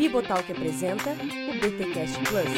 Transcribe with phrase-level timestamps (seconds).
[0.00, 2.48] Bibotalk apresenta o BTcast Plus.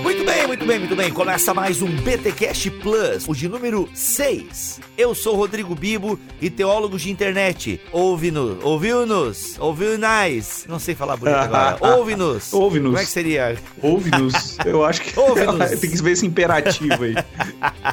[0.00, 1.12] Muito bem, muito bem, muito bem.
[1.12, 4.78] Começa mais um BTcast Plus, o de número 6.
[4.96, 7.80] Eu sou Rodrigo Bibo e teólogo de internet.
[7.90, 10.66] Ouve-nos, ouviu-nos, ouviu-nais.
[10.68, 11.78] Não sei falar bonito agora.
[11.96, 12.52] Ouve-nos.
[12.52, 12.90] Ouve-nos.
[12.90, 13.56] Como é que seria?
[13.82, 14.56] Ouve-nos.
[14.64, 15.70] Eu acho que Ouve-nos.
[15.80, 17.16] tem que ver esse imperativo aí.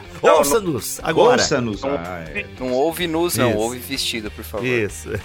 [0.24, 1.42] Ouça-nos agora.
[1.42, 1.84] Ouça-nos.
[1.84, 2.46] Ah, é.
[2.60, 3.50] Não ouve nus, não.
[3.50, 3.60] Isso.
[3.60, 4.66] Ouve vestido, por favor.
[4.66, 5.10] Isso.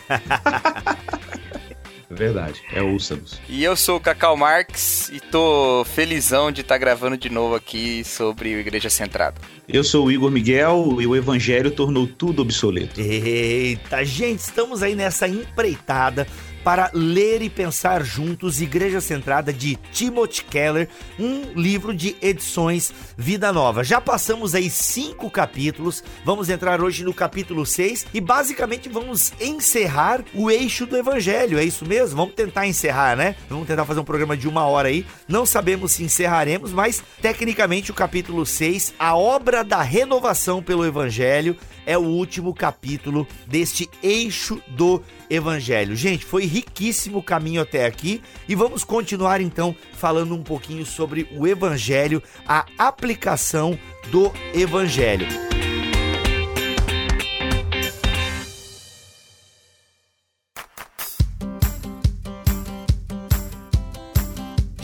[2.11, 2.63] Verdade.
[2.73, 3.39] É ouça-nos.
[3.49, 8.03] E eu sou o Cacau Marx e tô felizão de estar gravando de novo aqui
[8.03, 9.39] sobre o Igreja Centrada.
[9.69, 12.99] Eu sou o Igor Miguel e o evangelho tornou tudo obsoleto.
[12.99, 16.27] Eita, gente, estamos aí nessa empreitada
[16.69, 20.87] para ler e pensar juntos Igreja Centrada de Timothy Keller,
[21.19, 23.83] um livro de edições Vida Nova.
[23.83, 30.23] Já passamos aí cinco capítulos, vamos entrar hoje no capítulo 6 e basicamente vamos encerrar
[30.35, 32.19] o eixo do Evangelho, é isso mesmo?
[32.19, 33.35] Vamos tentar encerrar, né?
[33.49, 37.91] Vamos tentar fazer um programa de uma hora aí, não sabemos se encerraremos, mas tecnicamente
[37.91, 41.57] o capítulo 6, a obra da renovação pelo Evangelho,
[41.89, 45.97] é o último capítulo deste eixo do Evangelho.
[45.97, 51.27] Gente, foi riquíssimo o caminho até aqui e vamos continuar então falando um pouquinho sobre
[51.35, 53.79] o Evangelho, a aplicação
[54.11, 55.27] do Evangelho.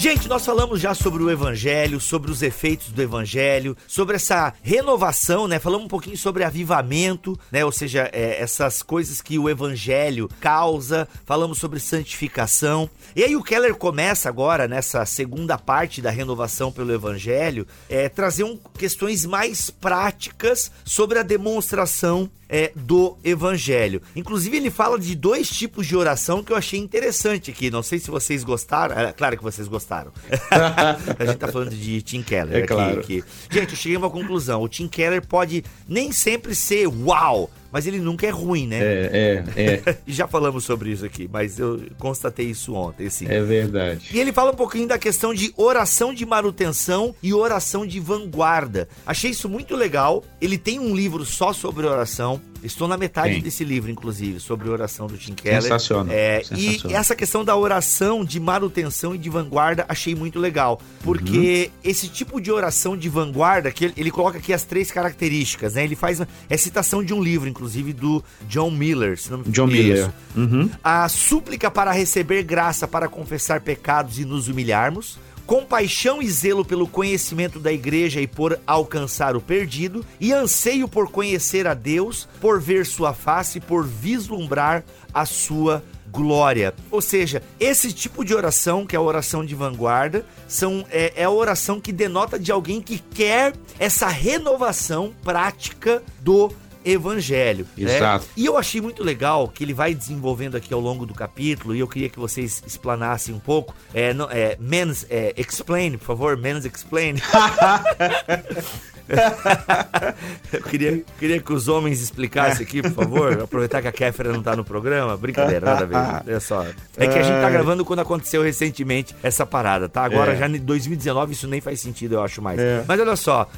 [0.05, 5.49] Gente, nós falamos já sobre o evangelho, sobre os efeitos do evangelho, sobre essa renovação,
[5.49, 5.59] né?
[5.59, 7.65] Falamos um pouquinho sobre avivamento, né?
[7.65, 11.09] Ou seja, é, essas coisas que o evangelho causa.
[11.25, 12.91] Falamos sobre santificação.
[13.17, 18.45] E aí o Keller começa agora, nessa segunda parte da renovação pelo evangelho, é, trazer
[18.45, 24.01] um, questões mais práticas sobre a demonstração é, do evangelho.
[24.15, 27.69] Inclusive, ele fala de dois tipos de oração que eu achei interessante aqui.
[27.69, 28.97] Não sei se vocês gostaram.
[28.97, 30.13] É claro que vocês gostaram.
[31.19, 33.01] a gente tá falando de Tim Keller É aqui, claro.
[33.01, 33.25] aqui.
[33.51, 34.63] Gente, eu cheguei a uma conclusão.
[34.63, 38.79] O Tim Keller pode nem sempre ser uau, mas ele nunca é ruim, né?
[38.79, 39.97] É, é, é.
[40.07, 43.27] Já falamos sobre isso aqui, mas eu constatei isso ontem, assim.
[43.29, 44.11] É verdade.
[44.15, 48.89] E ele fala um pouquinho da questão de oração de manutenção e oração de vanguarda.
[49.05, 50.23] Achei isso muito legal.
[50.41, 52.41] Ele tem um livro só sobre oração.
[52.65, 53.43] Estou na metade Tem.
[53.43, 55.63] desse livro, inclusive, sobre oração do Tim Keller.
[55.63, 56.15] Sensacional.
[56.15, 56.91] É, Sensacional.
[56.91, 60.81] E essa questão da oração de manutenção e de vanguarda achei muito legal.
[61.03, 61.91] Porque Uhum.
[61.91, 65.85] esse tipo de oração de vanguarda, que ele, ele coloca aqui as três características, né?
[65.85, 66.21] Ele faz.
[66.49, 69.19] É citação de um livro, inclusive, do John Miller.
[69.19, 69.67] Se não me John.
[69.67, 70.11] Miller.
[70.35, 70.71] Uhum.
[70.83, 75.19] A súplica para receber graça para confessar pecados e nos humilharmos.
[75.47, 80.05] Compaixão e zelo pelo conhecimento da igreja e por alcançar o perdido.
[80.19, 85.83] E anseio por conhecer a Deus, por ver sua face, por vislumbrar a sua
[86.15, 86.73] glória.
[86.93, 91.25] Ou seja, esse tipo de oração, que é a oração de vanguarda, são, é, é
[91.25, 96.53] a oração que denota de alguém que quer essa renovação prática do
[96.85, 97.67] evangelho.
[97.77, 97.97] né?
[97.97, 98.27] Exato.
[98.37, 101.81] E eu achei muito legal que ele vai desenvolvendo aqui ao longo do capítulo, e
[101.81, 103.75] eu queria que vocês explanassem um pouco.
[103.93, 107.17] É, não, é, Men's, é, explain, por favor, Men's explain.
[110.53, 113.41] eu queria, queria que os homens explicassem aqui, por favor.
[113.45, 115.17] Aproveitar que a Kéfera não tá no programa.
[115.17, 116.23] Brincadeira, nada a ver.
[116.31, 116.67] Olha só.
[116.97, 120.05] É que a gente tá gravando quando aconteceu recentemente essa parada, tá?
[120.05, 120.37] Agora, É.
[120.37, 122.59] já em 2019, isso nem faz sentido, eu acho mais.
[122.59, 122.85] É.
[122.87, 123.49] Mas olha só,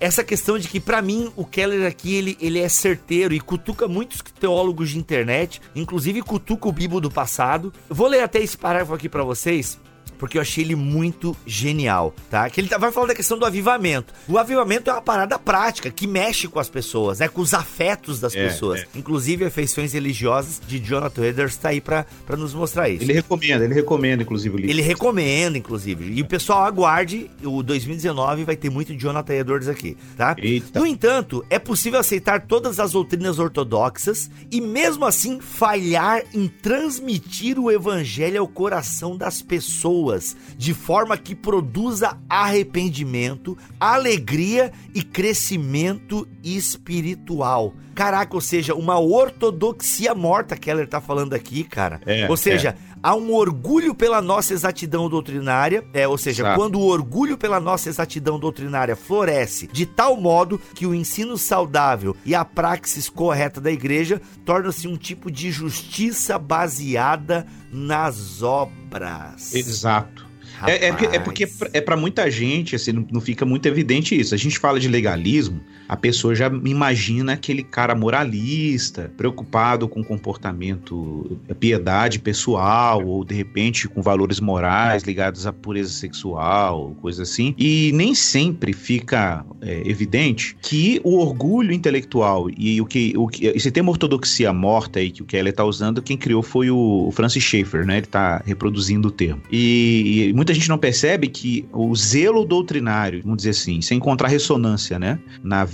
[0.00, 3.86] essa questão de que, pra mim, o Keller aqui, ele, ele é certeiro e cutuca
[3.88, 7.72] muitos teólogos de internet, inclusive cutuca o Bibo do passado.
[7.88, 9.78] Vou ler até esse parágrafo aqui pra vocês.
[10.20, 12.48] Porque eu achei ele muito genial, tá?
[12.48, 14.12] Que ele tá- vai falar da questão do avivamento.
[14.28, 17.26] O avivamento é uma parada prática que mexe com as pessoas, né?
[17.26, 18.80] Com os afetos das É, pessoas.
[18.80, 18.86] é.
[18.94, 23.02] Inclusive, afeições religiosas de Jonathan Edwards tá aí pra, pra nos mostrar isso.
[23.02, 24.70] Ele recomenda, ele recomenda, inclusive, o livro.
[24.70, 26.12] Ele recomenda, inclusive.
[26.12, 30.36] E o pessoal aguarde, o 2019 vai ter muito Jonathan Edwards aqui, tá?
[30.38, 30.78] Eita.
[30.78, 37.58] No entanto, é possível aceitar todas as doutrinas ortodoxas e mesmo assim falhar em transmitir
[37.58, 40.09] o evangelho ao coração das pessoas,
[40.56, 47.74] de forma que produza arrependimento, alegria e crescimento espiritual.
[47.94, 52.00] Caraca, ou seja, uma ortodoxia morta, Keller tá falando aqui, cara.
[52.06, 56.86] É, ou seja, há um orgulho pela nossa exatidão doutrinária, é, ou seja, quando o
[56.86, 62.44] orgulho pela nossa exatidão doutrinária floresce de tal modo que o ensino saudável e a
[62.44, 69.54] praxis correta da igreja torna-se um tipo de justiça baseada nas obras.
[69.54, 70.26] Exato.
[70.66, 74.18] É, é, porque- é porque é para muita gente, assim, não, não fica muito evidente
[74.18, 74.34] isso.
[74.34, 81.36] A gente fala de legalismo, a pessoa já imagina aquele cara moralista, preocupado com comportamento,
[81.58, 87.56] piedade pessoal, ou de repente com valores morais ligados à pureza sexual, coisa assim.
[87.58, 93.46] E nem sempre fica é, evidente que o orgulho intelectual e o que, o que
[93.46, 97.42] esse termo ortodoxia morta aí que o Kelly tá usando, quem criou foi o Francis
[97.42, 97.96] Schaeffer, né?
[97.96, 99.42] Ele tá reproduzindo o termo.
[99.50, 104.28] E, e muita gente não percebe que o zelo doutrinário, vamos dizer assim, sem encontrar
[104.28, 105.18] ressonância, né?
[105.42, 105.64] Na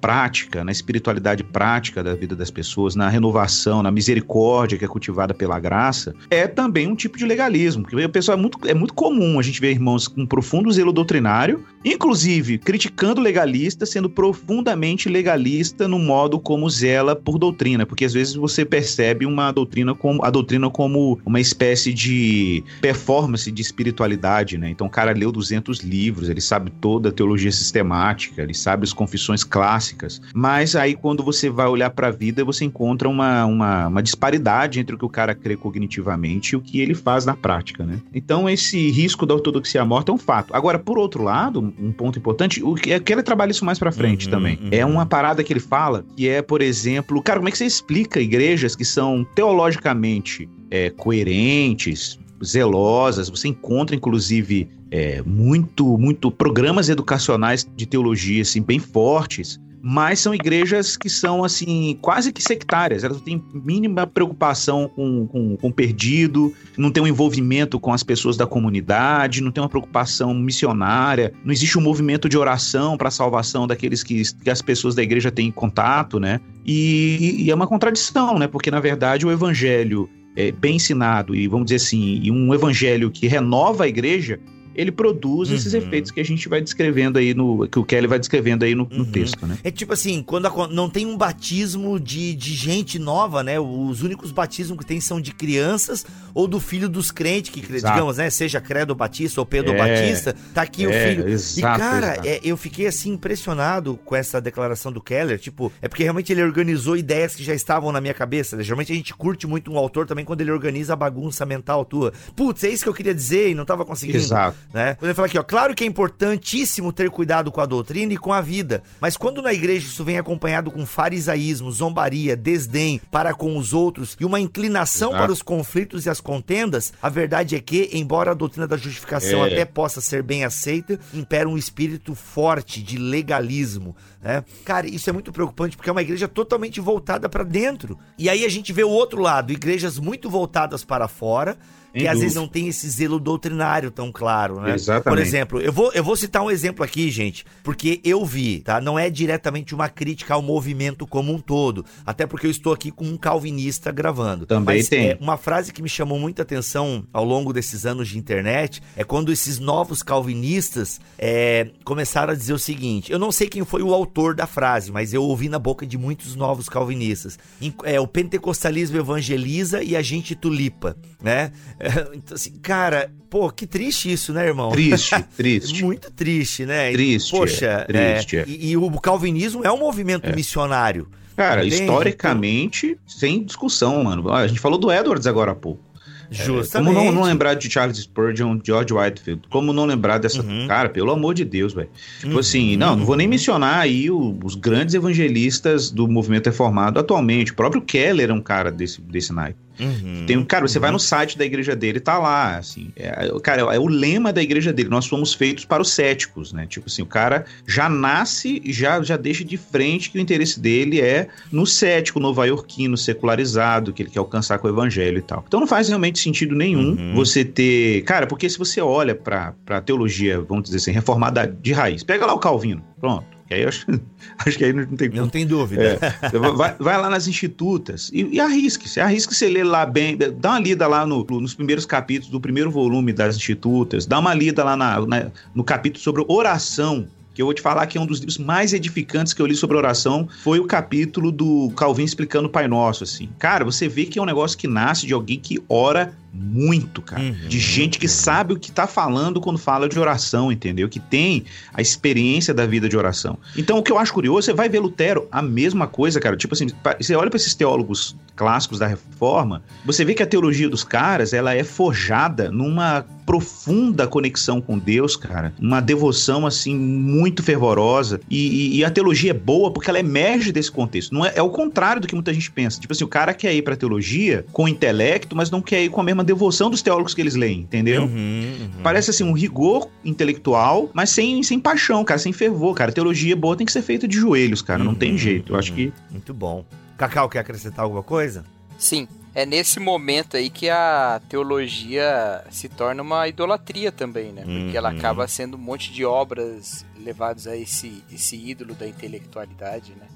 [0.00, 5.32] prática, na espiritualidade prática da vida das pessoas, na renovação, na misericórdia que é cultivada
[5.32, 7.82] pela graça, é também um tipo de legalismo.
[7.82, 10.92] Porque o pessoal é muito, é muito comum a gente ver irmãos com profundo zelo
[10.92, 18.12] doutrinário, inclusive criticando legalista, sendo profundamente legalista no modo como zela por doutrina, porque às
[18.12, 24.58] vezes você percebe uma doutrina como a doutrina como uma espécie de performance de espiritualidade,
[24.58, 24.70] né?
[24.70, 28.92] Então o cara leu 200 livros, ele sabe toda a teologia sistemática, ele sabe as
[28.92, 33.86] confissões clássicas, mas aí quando você vai olhar para a vida, você encontra uma, uma,
[33.86, 37.36] uma disparidade entre o que o cara crê cognitivamente e o que ele faz na
[37.36, 38.00] prática, né?
[38.12, 40.52] Então esse risco da ortodoxia morta é um fato.
[40.52, 43.78] Agora, por outro lado, um ponto importante, o que é que ele trabalha isso mais
[43.78, 44.58] para frente Uhum, também.
[44.60, 44.68] uhum.
[44.72, 47.64] É uma parada que ele fala, que é, por exemplo, cara, como é que você
[47.66, 56.88] explica igrejas que são teologicamente é, coerentes, zelosas, você encontra inclusive é, muito, muito programas
[56.88, 63.04] educacionais de teologia assim bem fortes, mas são igrejas que são assim quase que sectárias.
[63.04, 68.34] Elas não têm mínima preocupação com, com, perdido, não tem um envolvimento com as pessoas
[68.34, 73.10] da comunidade, não tem uma preocupação missionária, não existe um movimento de oração para a
[73.10, 76.40] salvação daqueles que, que as pessoas da igreja têm contato, né?
[76.64, 78.46] E, e é uma contradição, né?
[78.46, 83.10] Porque na verdade o evangelho é, bem ensinado e vamos dizer assim, e um evangelho
[83.10, 84.40] que renova a igreja,
[84.74, 85.80] ele produz esses Uhum.
[85.80, 88.86] efeitos que a gente vai descrevendo aí no que o Kelly vai descrevendo aí no,
[88.90, 89.10] no Uhum.
[89.10, 89.58] texto, né?
[89.62, 93.58] É tipo assim, quando acon- não tem um batismo de, de gente nova, né?
[93.60, 96.04] Os únicos batismos que tem são de crianças
[96.34, 97.94] ou do filho dos crentes, que Exato.
[97.94, 98.30] digamos, né?
[98.30, 99.76] Seja Credo Batista ou Pedro É.
[99.78, 101.28] Batista, tá aqui o É, filho.
[101.28, 105.88] exato, e cara, é, eu fiquei assim impressionado com essa declaração do Keller, tipo, é
[105.88, 108.56] porque realmente ele organizou ideias que já estavam na minha cabeça.
[108.56, 108.62] né?
[108.62, 112.12] Geralmente a gente curte muito um autor também quando ele organiza a bagunça mental tua.
[112.36, 114.56] Putz, é isso que eu queria dizer e não tava conseguindo Exato.
[114.72, 114.96] Né?
[115.00, 118.32] Ele fala aqui, ó, claro que é importantíssimo ter cuidado com a doutrina e com
[118.32, 123.56] a vida, mas quando na igreja isso vem acompanhado com farisaísmo, zombaria, desdém para com
[123.56, 125.22] os outros e uma inclinação Exato.
[125.22, 129.44] para os conflitos e as contendas, a verdade é que, embora a doutrina da justificação
[129.44, 129.52] É.
[129.52, 134.44] até possa ser bem aceita, impera um espírito forte de legalismo, né?
[134.64, 137.98] Cara, isso é muito preocupante porque é uma igreja totalmente voltada para dentro.
[138.18, 141.56] E aí a gente vê o outro lado, igrejas muito voltadas para fora,
[141.94, 144.74] que às vezes não tem esse zelo doutrinário tão claro, né?
[144.74, 145.04] Exatamente.
[145.04, 148.80] Por exemplo, eu vou, eu vou citar um exemplo aqui, gente, porque eu vi, tá?
[148.80, 152.90] Não é diretamente uma crítica ao movimento como um todo, até porque eu estou aqui
[152.90, 154.44] com um calvinista gravando.
[154.46, 155.10] Também Mas, tem.
[155.10, 159.04] é, uma frase que me chamou muita atenção ao longo desses anos de internet é
[159.04, 163.82] quando esses novos calvinistas é, começaram a dizer o seguinte: eu não sei quem foi
[163.82, 167.38] o autor da frase, mas eu ouvi na boca de muitos novos calvinistas.
[167.60, 171.52] Em- É, o pentecostalismo evangeliza e a gente tulipa, né?
[172.14, 174.70] então, assim, cara, pô, que triste isso, né, irmão?
[174.70, 175.84] Triste, triste.
[175.84, 176.92] Muito triste, né?
[176.92, 177.84] Triste, Poxa, é,
[178.14, 178.44] triste, é, é.
[178.46, 181.08] E, e o calvinismo é um movimento missionário.
[181.36, 181.82] Cara, Entende?
[181.82, 184.30] historicamente, sem discussão, mano.
[184.32, 185.82] A gente falou do Edwards agora há pouco.
[186.30, 186.94] Justamente.
[186.94, 189.42] Como não, não lembrar de Charles Spurgeon, George Whitefield?
[189.50, 190.42] Como não lembrar dessa.
[190.42, 190.66] Uhum.
[190.66, 191.90] Cara, pelo amor de Deus, velho.
[192.18, 192.38] Tipo Uhum.
[192.38, 197.52] assim, não, não vou nem mencionar aí o- os grandes evangelistas do movimento reformado atualmente.
[197.52, 199.58] O próprio Keller é um cara desse, desse naipe.
[199.78, 200.24] Uhum.
[200.26, 202.90] Tem um, cara, você vai no site da igreja dele, tá lá, assim.
[202.96, 204.88] É, cara, é o lema da igreja dele.
[204.88, 206.66] Nós fomos feitos para os céticos, né?
[206.66, 210.60] Tipo assim, o cara já nasce e já, já deixa de frente que o interesse
[210.60, 215.44] dele é no cético, nova-iorquino, secularizado, que ele quer alcançar com o evangelho e tal.
[215.46, 217.14] Então não faz realmente sentido nenhum Uhum.
[217.14, 218.02] você ter.
[218.02, 222.26] Cara, porque se você olha pra, pra teologia, vamos dizer assim, reformada de raiz, pega
[222.26, 223.24] lá o Calvino, pronto.
[223.54, 223.86] Aí acho,
[224.46, 225.98] acho que aí não tem Não tem dúvida.
[226.00, 229.00] é, vai, vai lá nas institutas e, e arrisque-se.
[229.00, 230.16] Arrisque-se ler lá bem.
[230.16, 234.06] Dá uma lida lá no- nos primeiros capítulos do primeiro volume das institutas.
[234.06, 237.06] Dá uma lida lá na- na- no capítulo sobre oração.
[237.34, 239.56] Que eu vou te falar que é um dos livros mais edificantes que eu li
[239.56, 240.28] sobre oração.
[240.44, 243.28] Foi o capítulo do Calvin explicando o Pai Nosso, assim.
[243.40, 247.22] Cara, você vê que é um negócio que nasce de alguém que ora muito, cara.
[247.22, 250.88] Uhum, de gente que sabe o que tá falando quando fala de oração, entendeu?
[250.88, 253.38] Que tem a experiência da vida de oração.
[253.56, 256.36] Então, o que eu acho curioso, você vai ver Lutero, a mesma coisa, cara.
[256.36, 256.66] Tipo assim,
[257.00, 261.32] você olha para esses teólogos clássicos da reforma, você vê que a teologia dos caras,
[261.32, 265.52] ela é forjada numa profunda conexão com Deus, cara.
[265.58, 268.20] Uma devoção, assim, muito fervorosa.
[268.28, 268.38] E,
[268.74, 271.12] e- e a teologia é boa porque ela emerge desse contexto.
[271.14, 272.80] Não é, é o contrário do que muita gente pensa.
[272.80, 276.00] Tipo assim, o cara quer ir pra teologia com intelecto, mas não quer ir com
[276.00, 278.02] a mesma devoção dos teólogos que eles leem, entendeu?
[278.04, 278.82] Uhum, uhum.
[278.82, 282.90] Parece assim um rigor intelectual, mas sem, sem paixão, cara, sem fervor, cara.
[282.92, 285.52] Teologia boa tem que ser feita de joelhos, cara, não tem Uhum, jeito.
[285.52, 285.76] Eu acho uhum.
[285.76, 286.64] que Muito bom.
[286.96, 288.44] Cacau, quer acrescentar alguma coisa?
[288.78, 294.42] Sim, é nesse momento aí que a teologia se torna uma idolatria também, né?
[294.44, 294.98] Porque ela Uhum.
[294.98, 300.06] acaba sendo um monte de obras levados a esse, esse ídolo da intelectualidade, né?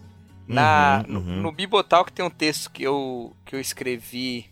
[0.46, 1.42] Na, Uhum, no, uhum.
[1.42, 4.46] no Bibotalk tem um texto que eu, que eu escrevi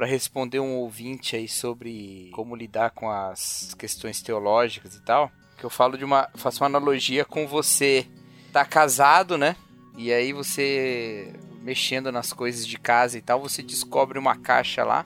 [0.00, 5.62] para responder um ouvinte aí sobre como lidar com as questões teológicas e tal, que
[5.62, 8.06] eu falo de uma faço uma analogia com você
[8.50, 9.54] tá casado, né?
[9.98, 15.04] E aí você mexendo nas coisas de casa e tal, você descobre uma caixa lá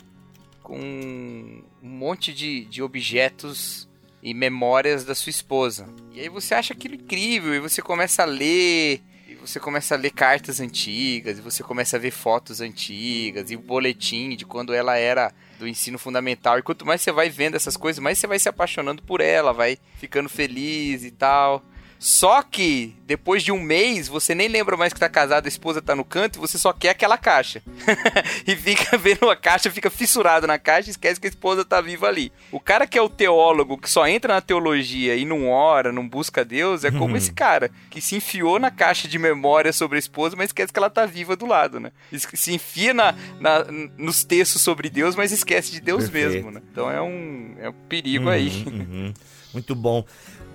[0.62, 3.88] com um monte de, de objetos
[4.22, 5.88] e memórias da sua esposa.
[6.12, 9.02] E aí você acha aquilo incrível e você começa a ler
[9.46, 13.60] você começa a ler cartas antigas, e você começa a ver fotos antigas, e o
[13.60, 16.58] boletim de quando ela era do ensino fundamental.
[16.58, 19.52] E quanto mais você vai vendo essas coisas, mais você vai se apaixonando por ela,
[19.52, 21.62] vai ficando feliz e tal.
[22.06, 25.80] Só que, depois de um mês, você nem lembra mais que tá casado, a esposa
[25.80, 27.62] tá no canto, e você só quer aquela caixa.
[28.46, 31.80] e fica vendo a caixa, fica fissurado na caixa e esquece que a esposa tá
[31.80, 32.30] viva ali.
[32.52, 36.06] O cara que é o teólogo, que só entra na teologia e não ora, não
[36.06, 39.98] busca Deus, é como esse cara, que se enfiou na caixa de memória sobre a
[39.98, 41.90] esposa, mas esquece que ela tá viva do lado, né?
[42.34, 43.64] Se enfia na, na-
[43.96, 46.34] nos textos sobre Deus, mas esquece de Deus Perfeito.
[46.34, 46.60] mesmo, né?
[46.70, 48.64] Então é um, é um perigo Uhum, aí.
[48.66, 49.14] uhum.
[49.54, 50.04] Muito bom.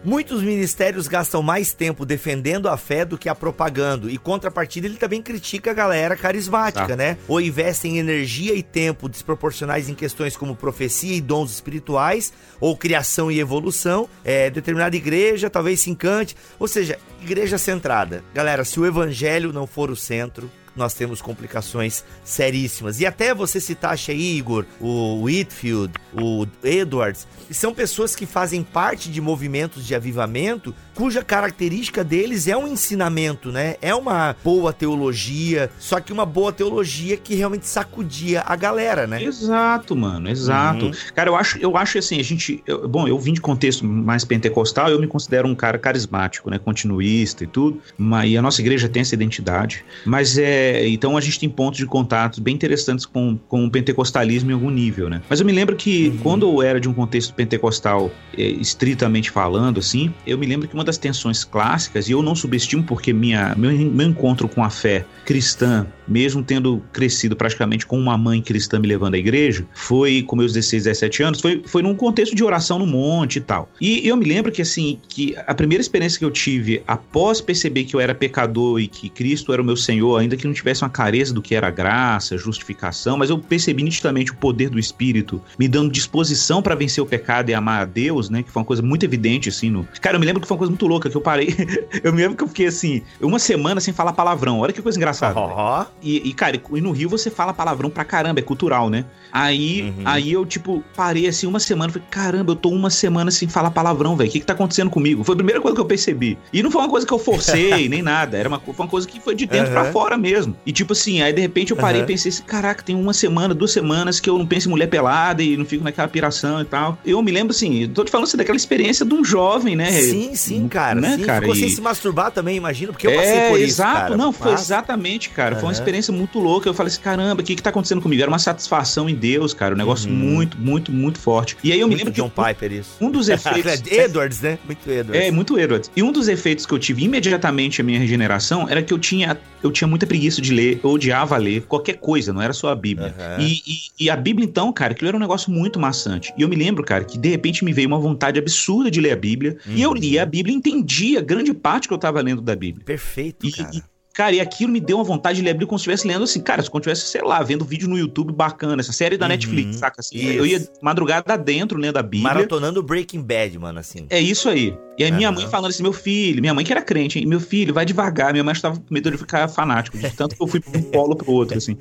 [0.04, 4.10] Muitos ministérios gastam mais tempo defendendo a fé do que a propagando.
[4.10, 6.96] E contrapartida, ele também critica a galera carismática, Ah.
[6.96, 7.18] né?
[7.28, 13.30] Ou investem energia e tempo desproporcionais em questões como profecia e dons espirituais, ou criação
[13.30, 14.08] e evolução.
[14.24, 16.36] É, determinada igreja talvez se encante.
[16.58, 18.24] Ou seja, igreja centrada.
[18.34, 23.00] Galera, se o evangelho não for o centro, nós temos complicações seríssimas.
[23.00, 29.12] E até você citaste aí, Igor, o Whitfield, o Edwards, são pessoas que fazem parte
[29.12, 33.78] de movimentos de avivamento cuja característica deles é um ensinamento, né?
[33.82, 39.24] É uma boa teologia, só que uma boa teologia que realmente sacudia a galera, né?
[39.24, 40.88] Exato, mano, exato.
[40.88, 40.92] Uhum.
[41.16, 42.62] Cara, eu acho, eu acho assim, a gente.
[42.68, 46.60] eu- bom, eu vim de contexto mais pentecostal, eu me considero um cara carismático, né?
[46.60, 47.80] Continuista e tudo.
[47.98, 49.86] Mas, e a nossa igreja tem essa identidade.
[50.06, 50.86] Mas é.
[50.90, 54.70] Então a gente tem pontos de contato bem interessantes com, com o pentecostalismo em algum
[54.70, 55.22] nível, né?
[55.30, 59.80] Mas eu me lembro que quando eu era de um contexto pentecostal, é, estritamente falando,
[59.80, 63.56] assim, eu me lembro que uma das tensões clássicas, e eu não subestimo porque minha,
[63.56, 68.80] meu, meu encontro com a fé cristã, mesmo tendo crescido praticamente com uma mãe cristã
[68.80, 72.44] me levando à igreja, foi com meus 16, 17 anos, foi, foi num contexto de
[72.44, 73.70] oração no monte e tal.
[73.80, 77.84] E eu me lembro que, assim, que a primeira experiência que eu tive após perceber
[77.84, 80.84] que eu era pecador e que Cristo era o meu Senhor, ainda que não tivesse
[80.84, 85.42] uma careza do que era graça, justificação, mas eu percebi nitidamente o poder do Espírito
[85.60, 88.42] me dando disposição para vencer o pecado e amar a Deus, né?
[88.42, 89.70] Que foi uma coisa muito evidente, assim.
[89.70, 89.88] No...
[90.02, 91.54] Cara, eu me lembro que foi uma coisa muito louca, que eu parei.
[92.02, 94.60] eu me lembro que eu fiquei assim, uma semana sem falar palavrão.
[94.60, 95.38] Olha que coisa engraçada.
[95.38, 99.04] Ó, E, e, cara, e no Rio você fala palavrão pra caramba, é cultural, né?
[99.32, 100.04] Aí, Uhum.
[100.06, 103.70] aí eu, tipo, parei assim uma semana, falei, caramba, eu tô uma semana sem falar
[103.72, 104.30] palavrão, velho.
[104.30, 105.24] O que que tá acontecendo comigo?
[105.24, 106.38] Foi a primeira coisa que eu percebi.
[106.54, 108.38] E não foi uma coisa que eu forcei, nem nada.
[108.38, 109.84] Era uma, foi uma coisa que foi de dentro Aham.
[109.84, 110.56] pra fora mesmo.
[110.66, 112.06] E tipo assim, aí de repente eu parei Aham.
[112.10, 114.88] e pensei assim, caraca, tem uma semana, duas semanas que eu não penso em mulher
[114.88, 116.98] pelada e não fico naquela piração e tal.
[117.06, 119.92] Eu me lembro assim, tô te falando assim, daquela experiência de um jovem, né?
[119.92, 121.00] sim, sim, cara.
[121.00, 121.24] Né, sim.
[121.24, 121.42] cara?
[121.42, 124.18] Ficou sem E- se masturbar também, imagino, porque eu passei é, por isso, exato, cara.
[124.18, 125.56] não, foi Mas- exatamente, cara.
[125.56, 126.68] Foi uma experiência muito louca.
[126.68, 128.22] Eu falei assim, caramba, o que que tá acontecendo comigo?
[128.22, 129.74] Era uma satisfação em Deus, cara.
[129.74, 130.16] Um negócio Uhum.
[130.16, 131.56] muito, muito, muito forte.
[131.64, 132.92] E aí eu me Muito lembro que John Piper isso.
[133.02, 133.82] um dos efeitos...
[133.92, 134.58] Edwards, né?
[134.66, 135.24] Muito Edwards.
[135.28, 135.92] É, muito Edwards.
[135.96, 139.38] E um dos efeitos que eu tive imediatamente a minha regeneração era que eu tinha,
[139.64, 142.76] eu tinha muita preguiça de ler, eu odiava ler qualquer coisa, não era só a
[142.76, 143.14] Bíblia.
[143.20, 143.42] Aham.
[143.44, 146.34] E, e- e a Bíblia, então, cara, aquilo era um negócio muito maçante.
[146.38, 149.12] E eu me lembro, cara, que de repente me veio uma vontade absurda de ler
[149.12, 149.58] a Bíblia.
[149.68, 149.96] E eu Uhum.
[149.96, 152.86] lia a Bíblia e entendia grande parte que eu tava lendo da Bíblia.
[152.86, 153.72] Perfeito, E, cara.
[153.74, 156.08] e, cara, e aquilo me deu uma vontade de ler a Bíblia como se estivesse
[156.08, 159.18] lendo assim, cara, se eu estivesse, sei lá, vendo vídeo no YouTube bacana, essa série
[159.18, 160.02] da Uhum, Netflix, saca?
[160.02, 160.28] Assim, isso.
[160.30, 162.24] eu ia madrugada dentro lendo a Bíblia.
[162.24, 164.06] Maratonando Breaking Bad, mano, assim.
[164.10, 164.76] É isso aí.
[165.00, 167.26] E aí minha mãe falando assim, meu filho, minha mãe que era crente, hein?
[167.26, 168.34] Meu filho, vai devagar.
[168.34, 170.82] Minha mãe estava com medo de ficar fanático, de tanto que eu fui de um
[170.82, 171.78] polo pro outro, assim.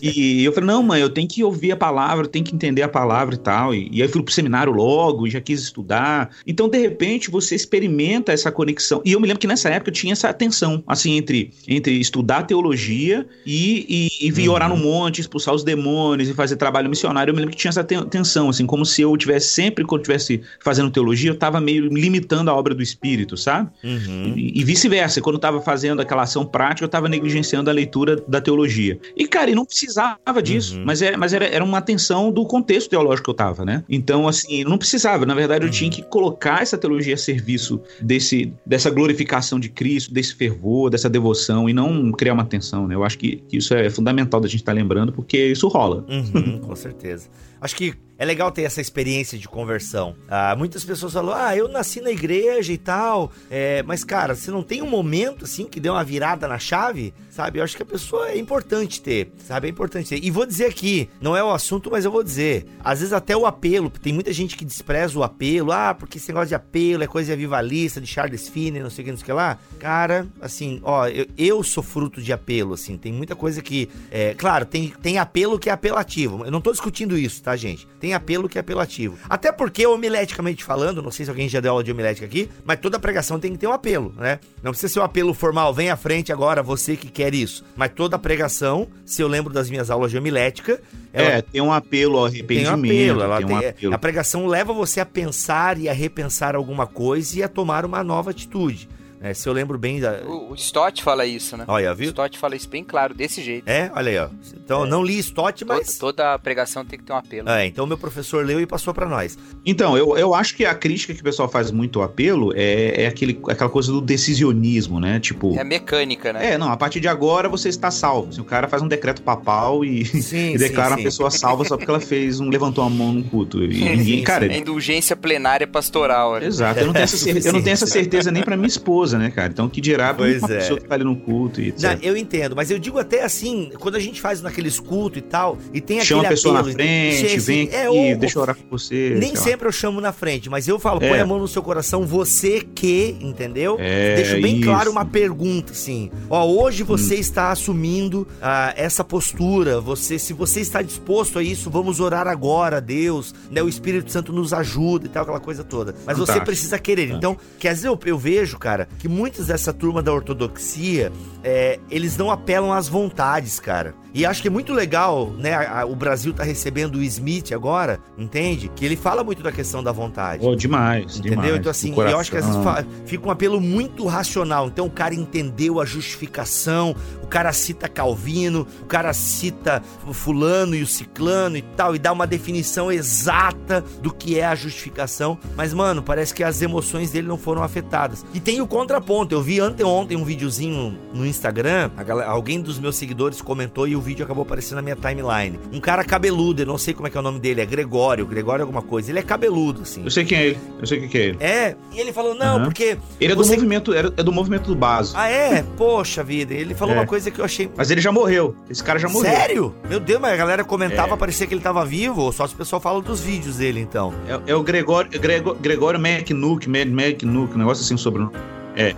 [0.00, 2.82] E eu falei, não, mãe, eu tenho que ouvir a palavra, eu tenho que entender
[2.82, 3.74] a palavra e tal.
[3.74, 6.30] E, e aí fui pro seminário logo, já quis estudar.
[6.46, 9.02] Então, de repente, você experimenta essa conexão.
[9.04, 12.44] E eu me lembro que nessa época eu tinha essa tensão, assim, entre, entre estudar
[12.44, 14.54] teologia e, e, e vir uhum.
[14.54, 17.32] orar no monte, expulsar os demônios e fazer trabalho missionário.
[17.32, 20.14] Eu me lembro que tinha essa tensão, assim, como se eu tivesse sempre, quando eu
[20.14, 23.70] estivesse fazendo teologia, eu tava meio limitando a obra do Espírito, sabe?
[23.82, 24.34] Uhum.
[24.36, 25.20] E, e vice-versa.
[25.20, 28.98] Quando eu tava fazendo aquela ação prática, eu tava negligenciando a leitura da teologia.
[29.16, 30.84] E, cara, e não precisava disso, uhum.
[30.84, 33.84] mas, é, mas era, era uma tensão do contexto teológico que eu tava, né?
[33.88, 35.26] Então, assim, não precisava.
[35.26, 35.72] Na verdade, eu uhum.
[35.72, 41.08] tinha que colocar essa teologia a serviço desse, dessa glorificação de Cristo, desse fervor, dessa
[41.08, 42.94] devoção, e não criar uma tensão, né?
[42.94, 46.04] Eu acho que, que isso é fundamental da gente estar tá lembrando, porque isso rola.
[46.08, 47.28] Uhum, com certeza.
[47.60, 50.14] Acho que é legal ter essa experiência de conversão.
[50.28, 53.32] Ah, muitas pessoas falam, ah, eu nasci na igreja e tal.
[53.50, 57.12] É, mas, cara, você não tem um momento assim que deu uma virada na chave,
[57.28, 57.58] sabe?
[57.58, 59.66] Eu acho que a pessoa é importante ter, sabe?
[59.66, 60.24] É importante ter.
[60.24, 62.64] E vou dizer aqui, não é o assunto, mas eu vou dizer.
[62.84, 66.28] Às vezes até o apelo, tem muita gente que despreza o apelo, ah, porque esse
[66.28, 69.24] negócio de apelo é coisa avivalista, de Charles Finney, não sei o que, não sei
[69.24, 69.58] o que lá.
[69.80, 72.96] Cara, assim, ó, eu, eu sou fruto de apelo, assim.
[72.96, 73.88] Tem muita coisa que.
[74.12, 76.44] É, claro, tem, tem apelo que é apelativo.
[76.44, 77.84] Eu não tô discutindo isso, tá, gente?
[77.98, 79.18] Tem apelo que é apelativo.
[79.28, 82.80] Até porque, homileticamente falando, não sei se alguém já deu aula de homilética aqui, mas
[82.80, 84.38] toda pregação tem que ter um apelo, né?
[84.62, 87.64] Não precisa ser um apelo formal, vem à frente agora, você que quer isso.
[87.76, 90.80] Mas toda pregação, se eu lembro das minhas aulas de homilética,
[91.12, 92.82] ela é, tem um apelo ao arrependimento.
[92.82, 93.94] Tem um apelo, ela tem, tem um apelo.
[93.94, 98.02] A pregação leva você a pensar e a repensar alguma coisa e a tomar uma
[98.02, 98.88] nova atitude.
[99.22, 100.22] É, se eu lembro bem da.
[100.26, 101.64] O, o Stott fala isso, né?
[101.68, 102.06] Olha, viu?
[102.06, 103.68] O Stott fala isso bem claro, desse jeito.
[103.68, 104.28] É, olha aí, ó.
[104.56, 104.88] Então, é.
[104.88, 105.96] não li Stott, mas.
[105.96, 107.48] Toda, toda pregação tem que ter um apelo.
[107.48, 109.38] É, então meu professor leu e passou para nós.
[109.64, 113.04] Então, eu, eu acho que a crítica que o pessoal faz muito ao apelo é,
[113.04, 115.20] é aquele, aquela coisa do decisionismo, né?
[115.20, 115.56] Tipo.
[115.56, 116.52] É a mecânica, né?
[116.52, 118.32] É, não, a partir de agora você está salvo.
[118.32, 121.00] Se o cara faz um decreto papal e, sim, e declara sim, sim.
[121.00, 123.62] a pessoa salva só porque ela fez um levantou a mão no culto.
[123.62, 124.46] E ninguém, cara.
[124.46, 126.40] É indulgência plenária pastoral.
[126.40, 126.46] Né?
[126.46, 126.80] Exato.
[126.80, 129.30] Eu não tenho essa, certeza, eu não tenho essa certeza nem para minha esposa, né,
[129.30, 129.50] cara?
[129.52, 130.58] Então, que dirá pois uma é.
[130.58, 133.70] pessoa que tá ali no culto e Não, eu entendo, mas eu digo até assim,
[133.78, 136.68] quando a gente faz naqueles cultos e tal, e tem Chama aquele a pessoa apelo,
[136.68, 139.16] na frente, vem aqui, é, ou, deixa eu orar com você.
[139.18, 141.08] Nem sempre eu chamo na frente, mas eu falo, é.
[141.08, 143.76] põe a mão no seu coração, você que, entendeu?
[143.78, 144.64] É, Deixo bem isso.
[144.64, 146.10] claro uma pergunta, assim.
[146.28, 147.20] Ó, hoje você hum.
[147.20, 152.80] está assumindo uh, essa postura, você, se você está disposto a isso, vamos orar agora,
[152.80, 153.62] Deus, né?
[153.62, 155.92] O Espírito Santo nos ajuda e tal, aquela coisa toda.
[156.06, 156.38] Mas Fantástico.
[156.38, 157.10] você precisa querer.
[157.10, 157.14] É.
[157.14, 161.10] Então, quer dizer, eu, eu vejo, cara, que muitas dessa turma da ortodoxia,
[161.42, 163.96] é, eles não apelam às vontades, cara.
[164.14, 165.54] E acho que é muito legal, né?
[165.54, 168.70] A, a, o Brasil tá recebendo o Smith agora, entende?
[168.74, 170.46] Que ele fala muito da questão da vontade.
[170.46, 171.30] Oh, demais, Entendeu?
[171.30, 172.60] Demais, então, assim, eu acho que às vezes
[173.06, 174.66] fica um apelo muito racional.
[174.66, 180.74] Então, o cara entendeu a justificação, o cara cita Calvino, o cara cita o fulano
[180.74, 185.38] e o ciclano e tal, e dá uma definição exata do que é a justificação.
[185.56, 188.24] Mas, mano, parece que as emoções dele não foram afetadas.
[188.34, 189.34] E tem o contraponto.
[189.34, 194.01] Eu vi anteontem um videozinho no Instagram, galera, alguém dos meus seguidores comentou e o
[194.02, 195.58] vídeo acabou aparecendo na minha timeline.
[195.72, 198.26] Um cara cabeludo, eu não sei como é que é o nome dele, é Gregório,
[198.26, 199.10] Gregório alguma coisa.
[199.10, 200.04] Ele é cabeludo, assim.
[200.04, 201.38] Eu sei quem é ele, eu sei quem é ele.
[201.40, 202.64] É, e ele falou, não, uhum.
[202.64, 202.98] porque...
[203.20, 205.12] Ele é do movimento, é do movimento do base.
[205.16, 205.64] Ah, é?
[205.76, 206.98] Poxa vida, ele falou é.
[206.98, 207.70] uma coisa que eu achei...
[207.76, 209.30] Mas ele já morreu, esse cara já morreu.
[209.30, 209.74] Sério?
[209.88, 211.16] Meu Deus, mas a galera comentava, é.
[211.16, 214.12] parecia que ele tava vivo, só se o pessoal fala dos vídeos dele, então.
[214.28, 218.26] É, é o Gregório, Gregório, Gregório McNuke, McNuke, um negócio assim sobre...
[218.74, 218.94] É,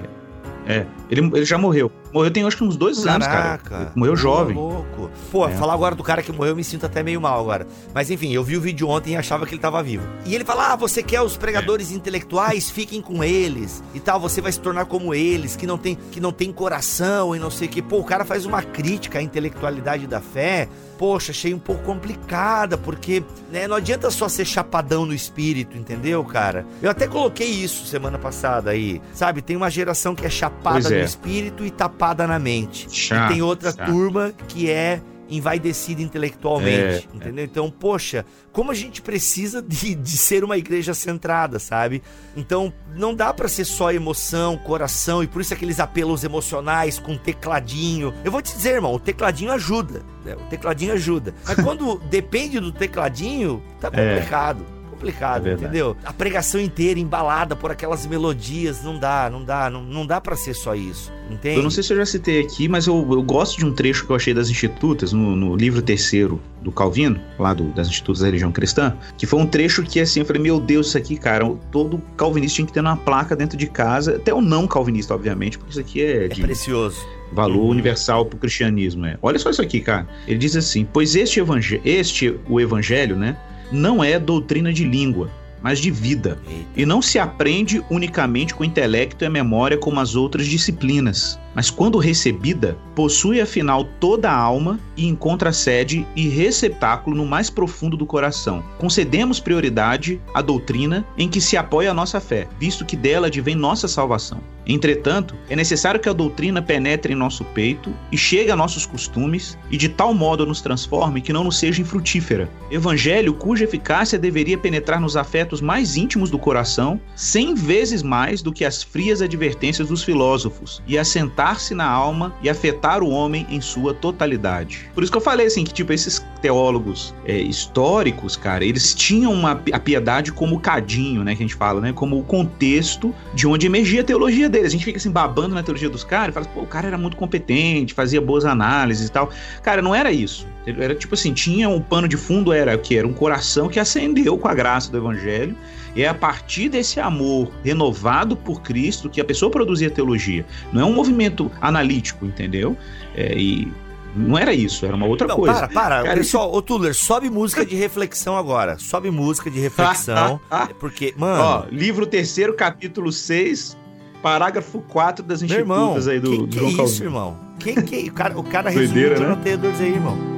[0.67, 1.91] é, ele, ele já morreu.
[2.15, 3.93] Morreu tem acho que uns dois Caraca, anos, cara.
[3.97, 4.55] Morreu jovem.
[4.55, 5.11] Louco.
[5.33, 5.53] Pô, é.
[5.53, 7.67] falar agora do cara que morreu, eu me sinto até meio mal agora.
[7.93, 10.07] Mas enfim, eu vi o vídeo ontem e achava que ele tava vivo.
[10.25, 11.95] E ele fala: ah, você quer os pregadores é.
[11.97, 12.71] intelectuais?
[12.71, 13.83] Fiquem com eles.
[13.93, 17.35] E tal, você vai se tornar como eles, que não tem, que não tem coração
[17.35, 17.83] e não sei o que.
[17.83, 22.79] Pô, o cara faz uma crítica à intelectualidade da fé poxa, achei um pouco complicada,
[22.79, 26.65] porque né, não adianta só ser chapadão no espírito, entendeu, cara?
[26.81, 29.43] Eu até coloquei isso semana passada aí, sabe?
[29.43, 31.01] Tem uma geração que é chapada é.
[31.01, 32.87] no espírito e tapada na mente.
[33.15, 37.43] e tem outra turma que é envaidecida intelectualmente, é, entendeu?
[37.43, 37.47] É.
[37.47, 42.03] Então, poxa, como a gente precisa de, de ser uma igreja centrada, sabe?
[42.37, 47.17] Então, não dá para ser só emoção, coração, e por isso aqueles apelos emocionais com
[47.17, 48.13] tecladinho.
[48.25, 50.35] Eu vou te dizer, irmão, o tecladinho ajuda, né?
[50.35, 51.35] O tecladinho ajuda.
[51.45, 54.15] Mas quando depende do tecladinho, tá é.
[54.15, 54.65] complicado.
[54.71, 54.74] É
[55.05, 55.97] complicado, É entendeu?
[56.05, 60.37] A pregação inteira embalada por aquelas melodias, não dá, não dá, não, não dá para
[60.37, 61.57] ser só isso, entende?
[61.57, 64.05] Eu não sei se eu já citei aqui, mas eu, eu gosto de um trecho
[64.07, 68.21] que eu achei das Institutas, no, no livro terceiro do Calvino, lá do- das Institutas
[68.21, 71.17] da Religião Cristã, que foi um trecho que, assim, eu falei, meu Deus, isso aqui,
[71.17, 75.15] cara, todo calvinista tinha que ter uma placa dentro de casa, até o não calvinista,
[75.15, 76.97] obviamente, porque isso aqui é É de precioso.
[77.33, 77.69] valor Uhum.
[77.69, 79.05] universal pro cristianismo.
[79.05, 79.19] É.
[79.21, 80.07] Olha só isso aqui, cara.
[80.27, 83.37] Ele diz assim: pois este evangelho, este, o evangelho, né,
[83.75, 85.31] não é doutrina de língua,
[85.63, 86.39] mas de vida.
[86.77, 91.39] E não se aprende unicamente com o intelecto e a memória como as outras disciplinas,
[91.55, 97.51] mas quando recebida, possui afinal toda a alma e encontra sede e receptáculo no mais
[97.51, 98.63] profundo do coração.
[98.79, 103.55] Concedemos prioridade à doutrina em que se apoia a nossa fé, visto que dela advém
[103.55, 104.41] nossa salvação.
[104.67, 109.59] Entretanto, é necessário que a doutrina penetre em nosso peito e chegue a nossos costumes
[109.71, 112.49] e de tal modo nos transforme que não nos seja infrutífera.
[112.71, 118.53] Evangelho cuja eficácia deveria penetrar nos afetos mais íntimos do coração, cem vezes mais do
[118.53, 120.97] que as frias advertências dos filósofos, e
[121.45, 124.89] assentar-se na alma e afetar o homem em sua totalidade.
[124.95, 129.33] Por isso que eu falei assim, que tipo, esses teólogos é, históricos, cara, eles tinham
[129.33, 133.47] uma, a piedade como cadinho, né, que a gente fala, né, como o contexto de
[133.47, 134.69] onde emergia a teologia deles.
[134.69, 136.99] A gente fica assim babando na teologia dos caras e fala, pô, o cara era
[136.99, 139.31] muito competente, fazia boas análises e tal.
[139.63, 140.47] Cara, não era isso.
[140.67, 144.39] Era tipo assim, tinha um pano de fundo, era que era um coração que acendeu
[144.39, 145.55] com a graça do evangelho.
[145.95, 150.45] E é a partir desse amor renovado por Cristo que a pessoa produzia teologia.
[150.73, 152.77] Não é um movimento analítico, entendeu?
[153.15, 153.73] É, e
[154.17, 155.61] não era isso, era uma outra Não, coisa.
[155.61, 156.03] para, para.
[156.03, 158.79] Cara, Pessoal, ô Tuller, sobe música de reflexão agora.
[158.79, 160.41] Sobe música de reflexão.
[160.79, 163.77] porque, mano, Ó, livro terceiro, capítulo 6,
[164.23, 166.95] parágrafo 4 das meu irmão, institutas aí do, que, do que João é Calvino.
[166.95, 167.39] isso, irmão?
[167.59, 169.39] Que, que, o cara, o cara resumiu né?
[169.81, 170.34] aí, irmão.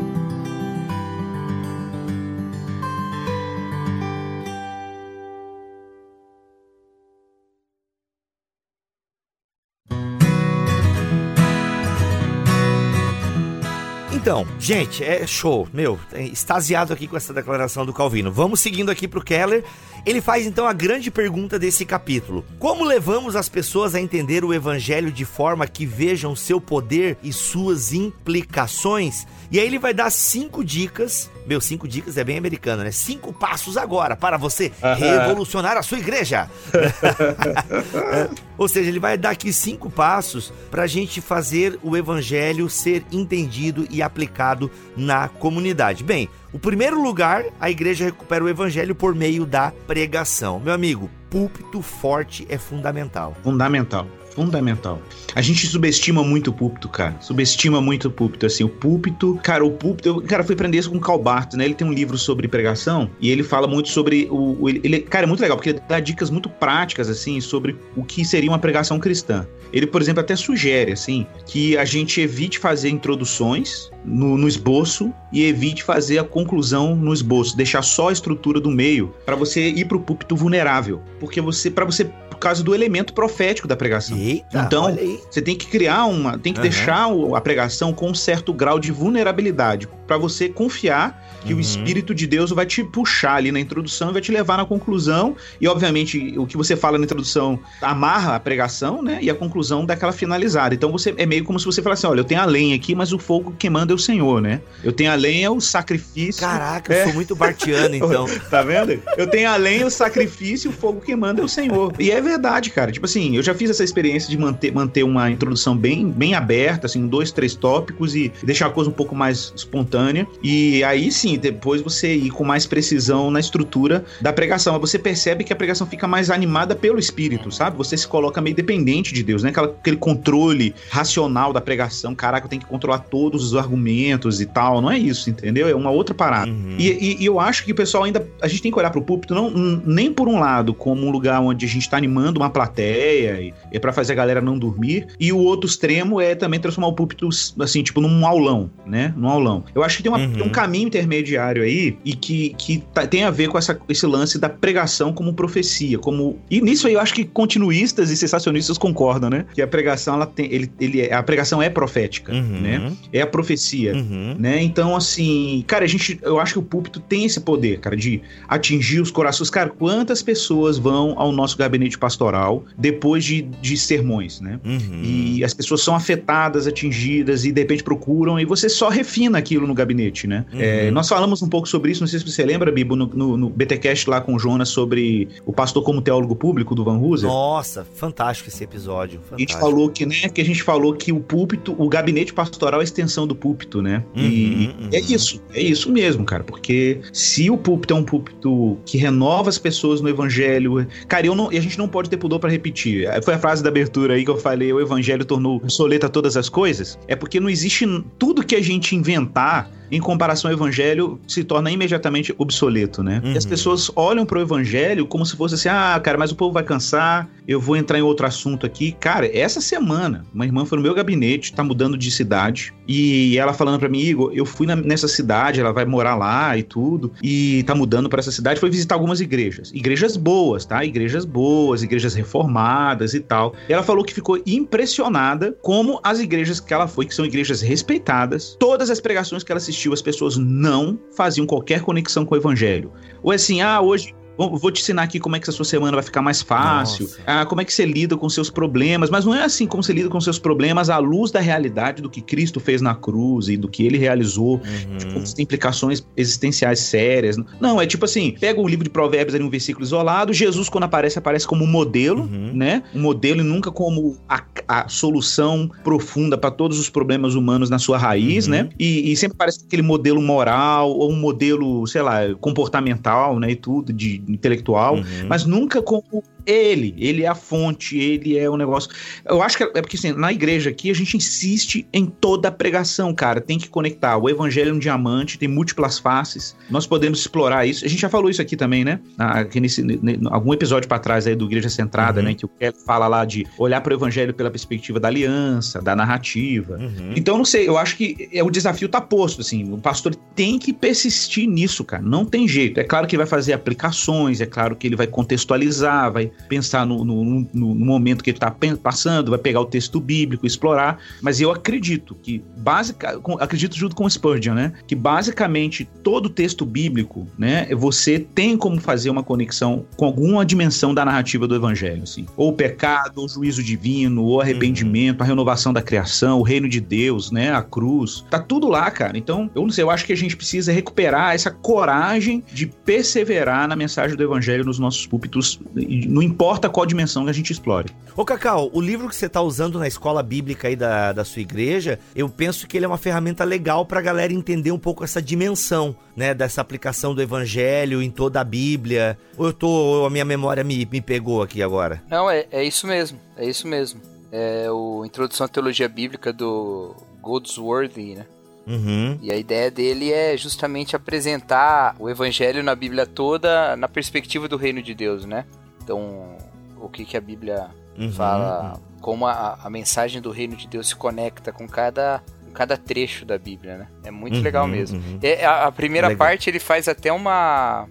[14.37, 18.31] Então, gente, é show, meu, é extasiado aqui com essa declaração do Calvino.
[18.31, 19.64] Vamos seguindo aqui pro Keller.
[20.05, 24.53] Ele faz então a grande pergunta desse capítulo: Como levamos as pessoas a entender o
[24.53, 29.27] evangelho de forma que vejam seu poder e suas implicações?
[29.51, 31.31] E aí ele vai dar cinco dicas.
[31.47, 32.91] Meu, cinco dicas é bem americano, né?
[32.91, 36.51] Cinco passos agora para você revolucionar a sua igreja.
[38.59, 43.05] Ou seja, ele vai dar aqui cinco passos para a gente fazer o evangelho ser
[43.13, 46.03] entendido e aplicado na comunidade.
[46.03, 50.59] Bem, o primeiro lugar, a igreja recupera o evangelho por meio da pregação.
[50.59, 53.37] Meu amigo, púlpito forte é fundamental.
[53.43, 54.07] Fundamental.
[54.37, 55.01] Fundamental.
[55.35, 57.16] A gente subestima muito o púlpito, cara.
[57.22, 58.62] Subestima muito o púlpito, assim.
[58.64, 60.09] O púlpito, cara, o púlpito.
[60.11, 61.64] Eu, cara, fui aprender isso com o Karl Barth, né?
[61.64, 64.62] Ele tem um livro sobre pregação e ele fala muito sobre o.
[64.64, 68.05] o- ele- cara, é muito legal, porque ele dá dicas muito práticas, assim, sobre o
[68.05, 69.46] que seria uma pregação cristã.
[69.72, 75.12] Ele, por exemplo, até sugere, assim, que a gente evite fazer introduções no, no esboço
[75.33, 79.68] e evite fazer a conclusão no esboço, deixar só a estrutura do meio para você
[79.70, 82.05] ir pro púlpito vulnerável, porque você, para você,
[82.37, 84.16] por causa do elemento profético da pregação.
[84.16, 84.96] Eita, Então.
[85.31, 86.68] Você tem que criar uma, tem que Aham.
[86.68, 91.59] deixar a pregação com um certo grau de vulnerabilidade para você confiar que Uhum.
[91.59, 94.65] o Espírito de Deus vai te puxar ali na introdução e vai te levar na
[94.65, 95.37] conclusão.
[95.61, 99.19] E obviamente o que você fala na introdução amarra a pregação, né?
[99.23, 100.75] E a conclusão daquela finalizada.
[100.75, 103.13] Então você é meio como se você falasse, olha, eu tenho a lenha aqui, mas
[103.13, 104.61] o fogo que manda é o Senhor, né?
[104.83, 106.41] Eu tenho a lenha, o sacrifício.
[106.41, 107.05] Caraca, eu É.
[107.05, 108.27] sou muito bartiano, então.
[108.51, 109.01] Tá vendo?
[109.17, 111.93] Eu tenho a lenha, o sacrifício, o fogo que manda é o Senhor.
[111.99, 112.91] E é verdade, cara.
[112.91, 116.87] Tipo assim, eu já fiz essa experiência de manter, manter uma introdução bem, bem aberta,
[116.87, 120.27] assim, dois, três tópicos e deixar a coisa um pouco mais espontânea.
[120.43, 124.72] E aí sim, depois você ir com mais precisão na estrutura da pregação.
[124.75, 127.77] Mas você percebe que a pregação fica mais animada pelo Espírito, sabe?
[127.77, 129.51] Você se coloca meio dependente de Deus, né?
[129.51, 132.14] Aquela, aquele controle racional da pregação.
[132.14, 134.81] Caraca, eu tenho que controlar todos os argumentos e tal.
[134.81, 135.68] Não é isso, entendeu?
[135.68, 136.51] É uma outra parada.
[136.51, 136.77] Uhum.
[136.79, 138.27] E, e- e eu acho que o pessoal ainda.
[138.40, 139.51] A gente tem que olhar pro púlpito não,
[139.85, 143.55] nem por um lado como um lugar onde a gente tá animando uma plateia e
[143.72, 145.07] é para fazer a galera não dormir.
[145.18, 147.29] E o outro extremo é também transformar o púlpito,
[147.61, 149.12] assim, tipo, num aulão, né?
[149.16, 149.64] Num aulão.
[149.75, 150.33] Eu acho que tem, uma- Uhum.
[150.33, 150.88] tem um caminho
[151.27, 155.12] intermediário aí e que, que tá- tem a ver com essa, esse lance da pregação
[155.12, 155.99] como profecia.
[155.99, 159.45] como E nisso aí eu acho que continuistas e sensacionistas concordam, né?
[159.55, 160.47] Que a pregação, ela tem.
[160.53, 162.61] Ele, ele, é- a pregação é profética, Uhum.
[162.61, 162.93] né?
[163.12, 164.37] É a profecia Uhum.
[164.39, 164.62] né?
[164.62, 168.21] Então, assim, cara, a gente, eu acho que o púlpito tem esse poder, cara, de
[168.49, 169.51] atingir os corações.
[169.51, 174.61] Cara, quantas pessoas vão ao nosso gabinete pastoral depois de, de sermões, né?
[174.65, 175.03] Uhum.
[175.03, 179.67] E as pessoas são afetadas, atingidas e de repente procuram e você só refina aquilo
[179.67, 180.45] no, gabinete, né?
[180.53, 180.61] Uhum.
[180.61, 183.37] É, nós falamos um pouco sobre isso, não sei se você lembra, Bibo, no, no,
[183.37, 187.29] no BTcast lá com o Jonas sobre o pastor como teólogo público do Van Hooser.
[187.29, 189.21] Nossa, fantástico esse episódio.
[189.21, 189.37] Fantástico.
[189.37, 192.81] A gente falou que, né, que a gente falou que o púlpito, o gabinete pastoral
[192.81, 194.05] é a extensão do púlpito, né?
[194.14, 194.88] Uhum, e uhum.
[194.92, 199.49] é isso, é isso mesmo, cara, porque se o púlpito é um púlpito que renova
[199.49, 202.51] as pessoas no evangelho, cara, eu não, e a gente não pode ter pudor para
[202.51, 203.09] repetir.
[203.23, 206.49] Foi a frase da abertura aí que eu falei, o evangelho tornou obsoleta todas as
[206.49, 206.99] coisas.
[207.07, 207.87] É porque não existe
[208.19, 213.20] tudo que a gente inventar em comparação ao evangelho, se torna imediatamente obsoleto, né?
[213.25, 213.33] Uhum.
[213.33, 213.51] E as uhum.
[213.51, 216.62] pessoas olham para o evangelho como se fosse assim: ah, cara, mas o povo vai
[216.62, 218.92] cansar, eu vou entrar em outro assunto aqui.
[218.92, 223.53] Cara, essa semana, uma irmã foi no meu gabinete, tá mudando de cidade, e ela
[223.53, 227.12] falando para mim, Igor, eu fui na, nessa cidade, ela vai morar lá e tudo,
[227.22, 229.70] e tá mudando para essa cidade, foi visitar algumas igrejas.
[229.75, 230.85] Igrejas boas, tá?
[230.85, 233.55] Igrejas boas, igrejas reformadas e tal.
[233.68, 237.61] E ela falou que ficou impressionada como as igrejas que ela foi, que são igrejas
[237.61, 242.35] respeitadas, todas as pregações que ela assistiu assistiu, as pessoas não faziam qualquer conexão com
[242.35, 242.91] o evangelho.
[243.23, 245.96] Ou é assim, ah, hoje Vou te ensinar aqui como é que a sua semana
[245.96, 249.35] vai ficar mais fácil, ah, como é que você lida com seus problemas, mas não
[249.35, 252.61] é assim como você lida com seus problemas à luz da realidade do que Cristo
[252.61, 254.99] fez na cruz e do que ele realizou, uhum.
[254.99, 257.37] tipo, tem implicações existenciais sérias.
[257.61, 260.85] Não, é tipo assim, pega o livro de Provérbios ali, um versículo isolado, Jesus quando
[260.85, 262.53] aparece, aparece como modelo, uhum.
[262.55, 262.83] né?
[262.94, 267.79] Um modelo e nunca como a, a solução profunda para todos os problemas humanos na
[267.79, 268.53] sua raiz, uhum.
[268.53, 268.68] né?
[268.79, 273.51] E, e sempre parece aquele modelo moral ou um modelo, sei lá, comportamental, né?
[273.51, 275.05] E tudo, de intelectual, uhum.
[275.29, 278.91] mas nunca como ele, ele é a fonte, ele é o negócio.
[279.25, 282.49] Eu acho que é, é porque assim, na igreja aqui a gente insiste em toda
[282.49, 283.41] a pregação, cara.
[283.41, 284.17] Tem que conectar.
[284.17, 286.57] O evangelho é um diamante, tem múltiplas faces.
[286.71, 287.85] Nós podemos explorar isso.
[287.85, 289.01] A gente já falou isso aqui também, né?
[289.19, 289.85] Aqui nesse,
[290.31, 292.27] algum episódio para trás aí do Igreja Centrada, uhum.
[292.27, 292.35] né?
[292.35, 295.97] Que o Kelly fala lá de olhar para o evangelho pela perspectiva da aliança, da
[295.97, 296.77] narrativa.
[296.77, 297.13] Uhum.
[297.17, 299.73] Então, não sei, eu acho que é, o desafio tá posto, assim.
[299.73, 302.03] O pastor tem que persistir nisso, cara.
[302.03, 302.79] Não tem jeito.
[302.79, 306.87] É claro que ele vai fazer aplicações, é claro que ele vai contextualizar, vai pensar
[306.87, 311.40] no, no, no, momento que ele está passando, vai pegar o texto bíblico, explorar, mas
[311.40, 313.05] eu acredito que, basic,
[313.40, 318.81] acredito junto com o Spurgeon, né, que basicamente todo texto bíblico, né, você tem como
[318.81, 323.27] fazer uma conexão com alguma dimensão da narrativa do evangelho, assim, ou o pecado, ou
[323.27, 325.25] o juízo divino, ou arrependimento, uhum.
[325.25, 329.18] a renovação da criação, o reino de Deus, né, a cruz, tá tudo lá, cara.
[329.18, 333.68] Então, eu não sei, eu acho que a gente precisa recuperar essa coragem de perseverar
[333.68, 337.91] na mensagem do evangelho nos nossos púlpitos, no importa qual dimensão que a gente explore.
[338.17, 341.43] Ô Cacau, o livro que você está usando na escola bíblica aí da, da sua
[341.43, 345.05] igreja, eu penso que ele é uma ferramenta legal para a galera entender um pouco
[345.05, 349.19] essa dimensão, né, dessa aplicação do evangelho em toda a Bíblia.
[349.37, 352.03] Ou eu tô, ou a minha memória me, me pegou aqui agora?
[352.11, 354.01] Não, é, é isso mesmo, é isso mesmo.
[354.33, 358.27] É o Introdução à Teologia Bíblica do Goldsworthy, né?
[358.67, 359.17] Uhum.
[359.23, 364.57] E a ideia dele é justamente apresentar o evangelho na Bíblia toda na perspectiva do
[364.57, 365.45] reino de Deus, né?
[365.87, 366.37] Então,
[366.81, 368.81] o que, que a Bíblia uhum, fala, uhum.
[369.01, 372.20] como a, a mensagem do reino de Deus se conecta com cada
[372.53, 373.88] cada trecho da Bíblia, né?
[374.03, 374.99] É muito uhum, legal mesmo.
[375.22, 376.27] É, a, a, primeira legal.
[376.27, 377.87] parte ele faz até uma,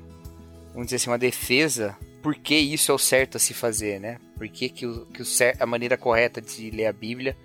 [0.74, 4.18] vamos dizer assim, uma defesa por que isso é o certo a se fazer, né?
[4.36, 5.26] Por que, que, o, que o,
[5.60, 7.38] a maneira correta de ler a Bíblia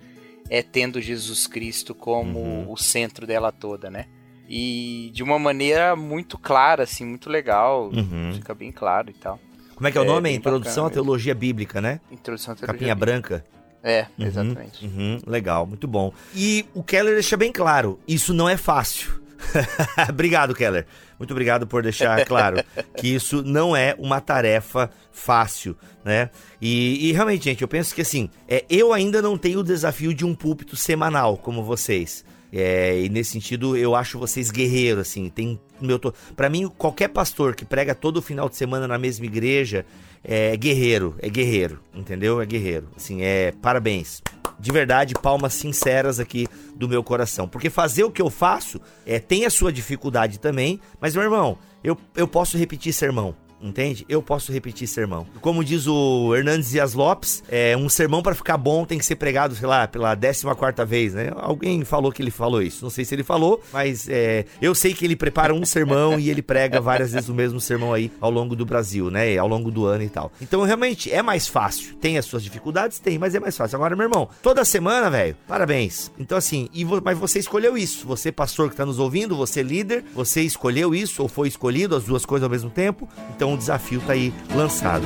[0.49, 2.71] é tendo Jesus Cristo como uhum.
[2.71, 4.07] o centro dela toda, né?
[4.49, 7.89] E de uma maneira muito clara, assim, muito legal,
[8.33, 9.39] fica bem claro e tal.
[9.75, 10.29] Como é que é o nome?
[10.29, 11.99] É, Introdução à Teologia Bíblica, né?
[12.11, 13.19] Introdução à Teologia Capinha Bíblica.
[13.21, 13.45] branca.
[13.83, 14.85] É, uhum, exatamente.
[14.85, 16.13] Uhum, legal, muito bom.
[16.35, 19.21] E o Keller deixa bem claro, isso não é fácil.
[20.09, 20.85] obrigado, Keller.
[21.17, 22.63] Muito obrigado por deixar claro
[22.95, 26.29] que isso não é uma tarefa fácil, né?
[26.61, 30.13] E, e, realmente, gente, eu penso que assim, é, eu ainda não tenho o desafio
[30.13, 32.23] de um púlpito semanal como vocês.
[32.51, 35.29] É, e nesse sentido, eu acho vocês guerreiros, assim.
[35.29, 36.13] Tem meu to...
[36.35, 39.85] para mim, qualquer pastor que prega todo final de semana na mesma igreja
[40.23, 42.41] é guerreiro, é guerreiro, entendeu?
[42.41, 42.89] É guerreiro.
[42.95, 44.21] Assim, é parabéns.
[44.59, 47.47] De verdade, palmas sinceras aqui do meu coração.
[47.47, 51.57] Porque fazer o que eu faço é, tem a sua dificuldade também, mas meu irmão,
[51.83, 54.05] eu, eu posso repetir sermão entende?
[54.07, 55.25] Eu posso repetir sermão.
[55.41, 59.15] Como diz o Hernandes Dias Lopes, é, um sermão para ficar bom tem que ser
[59.15, 61.31] pregado, sei lá, pela 14 quarta vez, né?
[61.35, 62.83] Alguém falou que ele falou isso.
[62.83, 66.29] Não sei se ele falou, mas é, eu sei que ele prepara um sermão e
[66.29, 69.37] ele prega várias vezes o mesmo sermão aí ao longo do Brasil, né?
[69.37, 70.31] Ao longo do ano e tal.
[70.41, 71.95] Então, realmente, é mais fácil.
[71.95, 72.99] Tem as suas dificuldades?
[72.99, 73.75] Tem, mas é mais fácil.
[73.75, 76.11] Agora, meu irmão, toda semana, velho, parabéns.
[76.17, 78.05] Então, assim, e mas você escolheu isso.
[78.07, 82.03] Você, pastor que tá nos ouvindo, você líder, você escolheu isso ou foi escolhido, as
[82.03, 83.07] duas coisas ao mesmo tempo.
[83.35, 85.05] Então, um o desafio está aí lançado.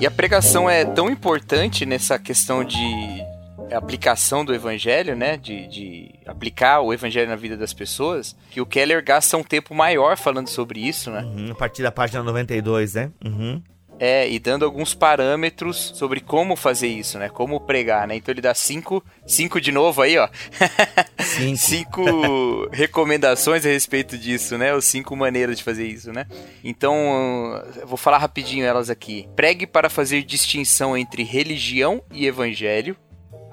[0.00, 2.76] E a pregação é tão importante nessa questão de,
[3.72, 5.36] aplicação do evangelho, né?
[5.36, 9.74] De, de aplicar o evangelho na vida das pessoas, que o Keller gasta um tempo
[9.74, 11.22] maior falando sobre isso, né?
[11.22, 13.10] Uhum, a partir da página 92, né?
[13.24, 13.62] Uhum.
[13.98, 17.28] É, e dando alguns parâmetros sobre como fazer isso, né?
[17.28, 18.16] Como pregar, né?
[18.16, 20.28] Então ele dá cinco, cinco de novo aí, ó.
[21.18, 21.56] Cinco.
[21.56, 24.74] cinco recomendações a respeito disso, né?
[24.74, 26.26] Ou cinco maneiras de fazer isso, né?
[26.62, 26.94] Então,
[27.86, 29.26] vou falar rapidinho elas aqui.
[29.34, 32.96] Pregue para fazer distinção entre religião e evangelho.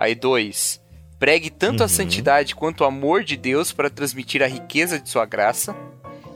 [0.04, 0.82] Aí, dois.
[1.18, 1.86] Pregue tanto Uhum.
[1.86, 5.74] a santidade quanto o amor de Deus para transmitir a riqueza de sua graça.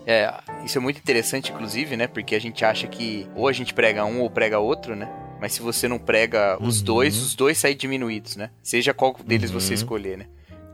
[0.06, 2.08] É, isso é muito interessante, inclusive, né?
[2.08, 5.10] Porque a gente acha que ou a gente prega um ou prega outro, né?
[5.42, 6.86] Mas se você não prega os Uhum.
[6.86, 8.50] dois, os dois saem diminuídos, né?
[8.64, 9.60] Seja qual deles Uhum.
[9.60, 10.26] você escolher, né?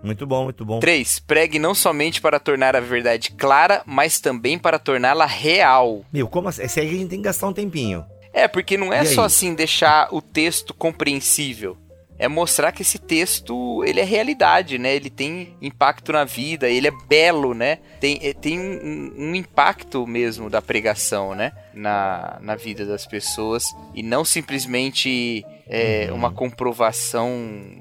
[0.04, 0.80] Muito bom, muito bom.
[0.80, 1.18] 3.
[1.20, 6.06] Pregue não somente para tornar a verdade clara, mas também para torná-la real.
[6.14, 6.62] Meu, como assim?
[6.62, 8.06] Esse aí a gente tem que gastar um tempinho.
[8.32, 9.16] É, porque não é E aí?
[9.16, 11.78] só assim deixar o texto compreensível.
[12.17, 14.95] É mostrar que esse texto, ele é realidade, né?
[14.95, 17.80] Ele tem impacto na vida, ele é belo, né?
[17.99, 21.52] Tem, eh, tem um, um impacto mesmo da pregação, né?
[21.73, 23.65] Na, na vida das pessoas.
[23.93, 26.15] E não simplesmente é, Uhum.
[26.15, 27.30] uma comprovação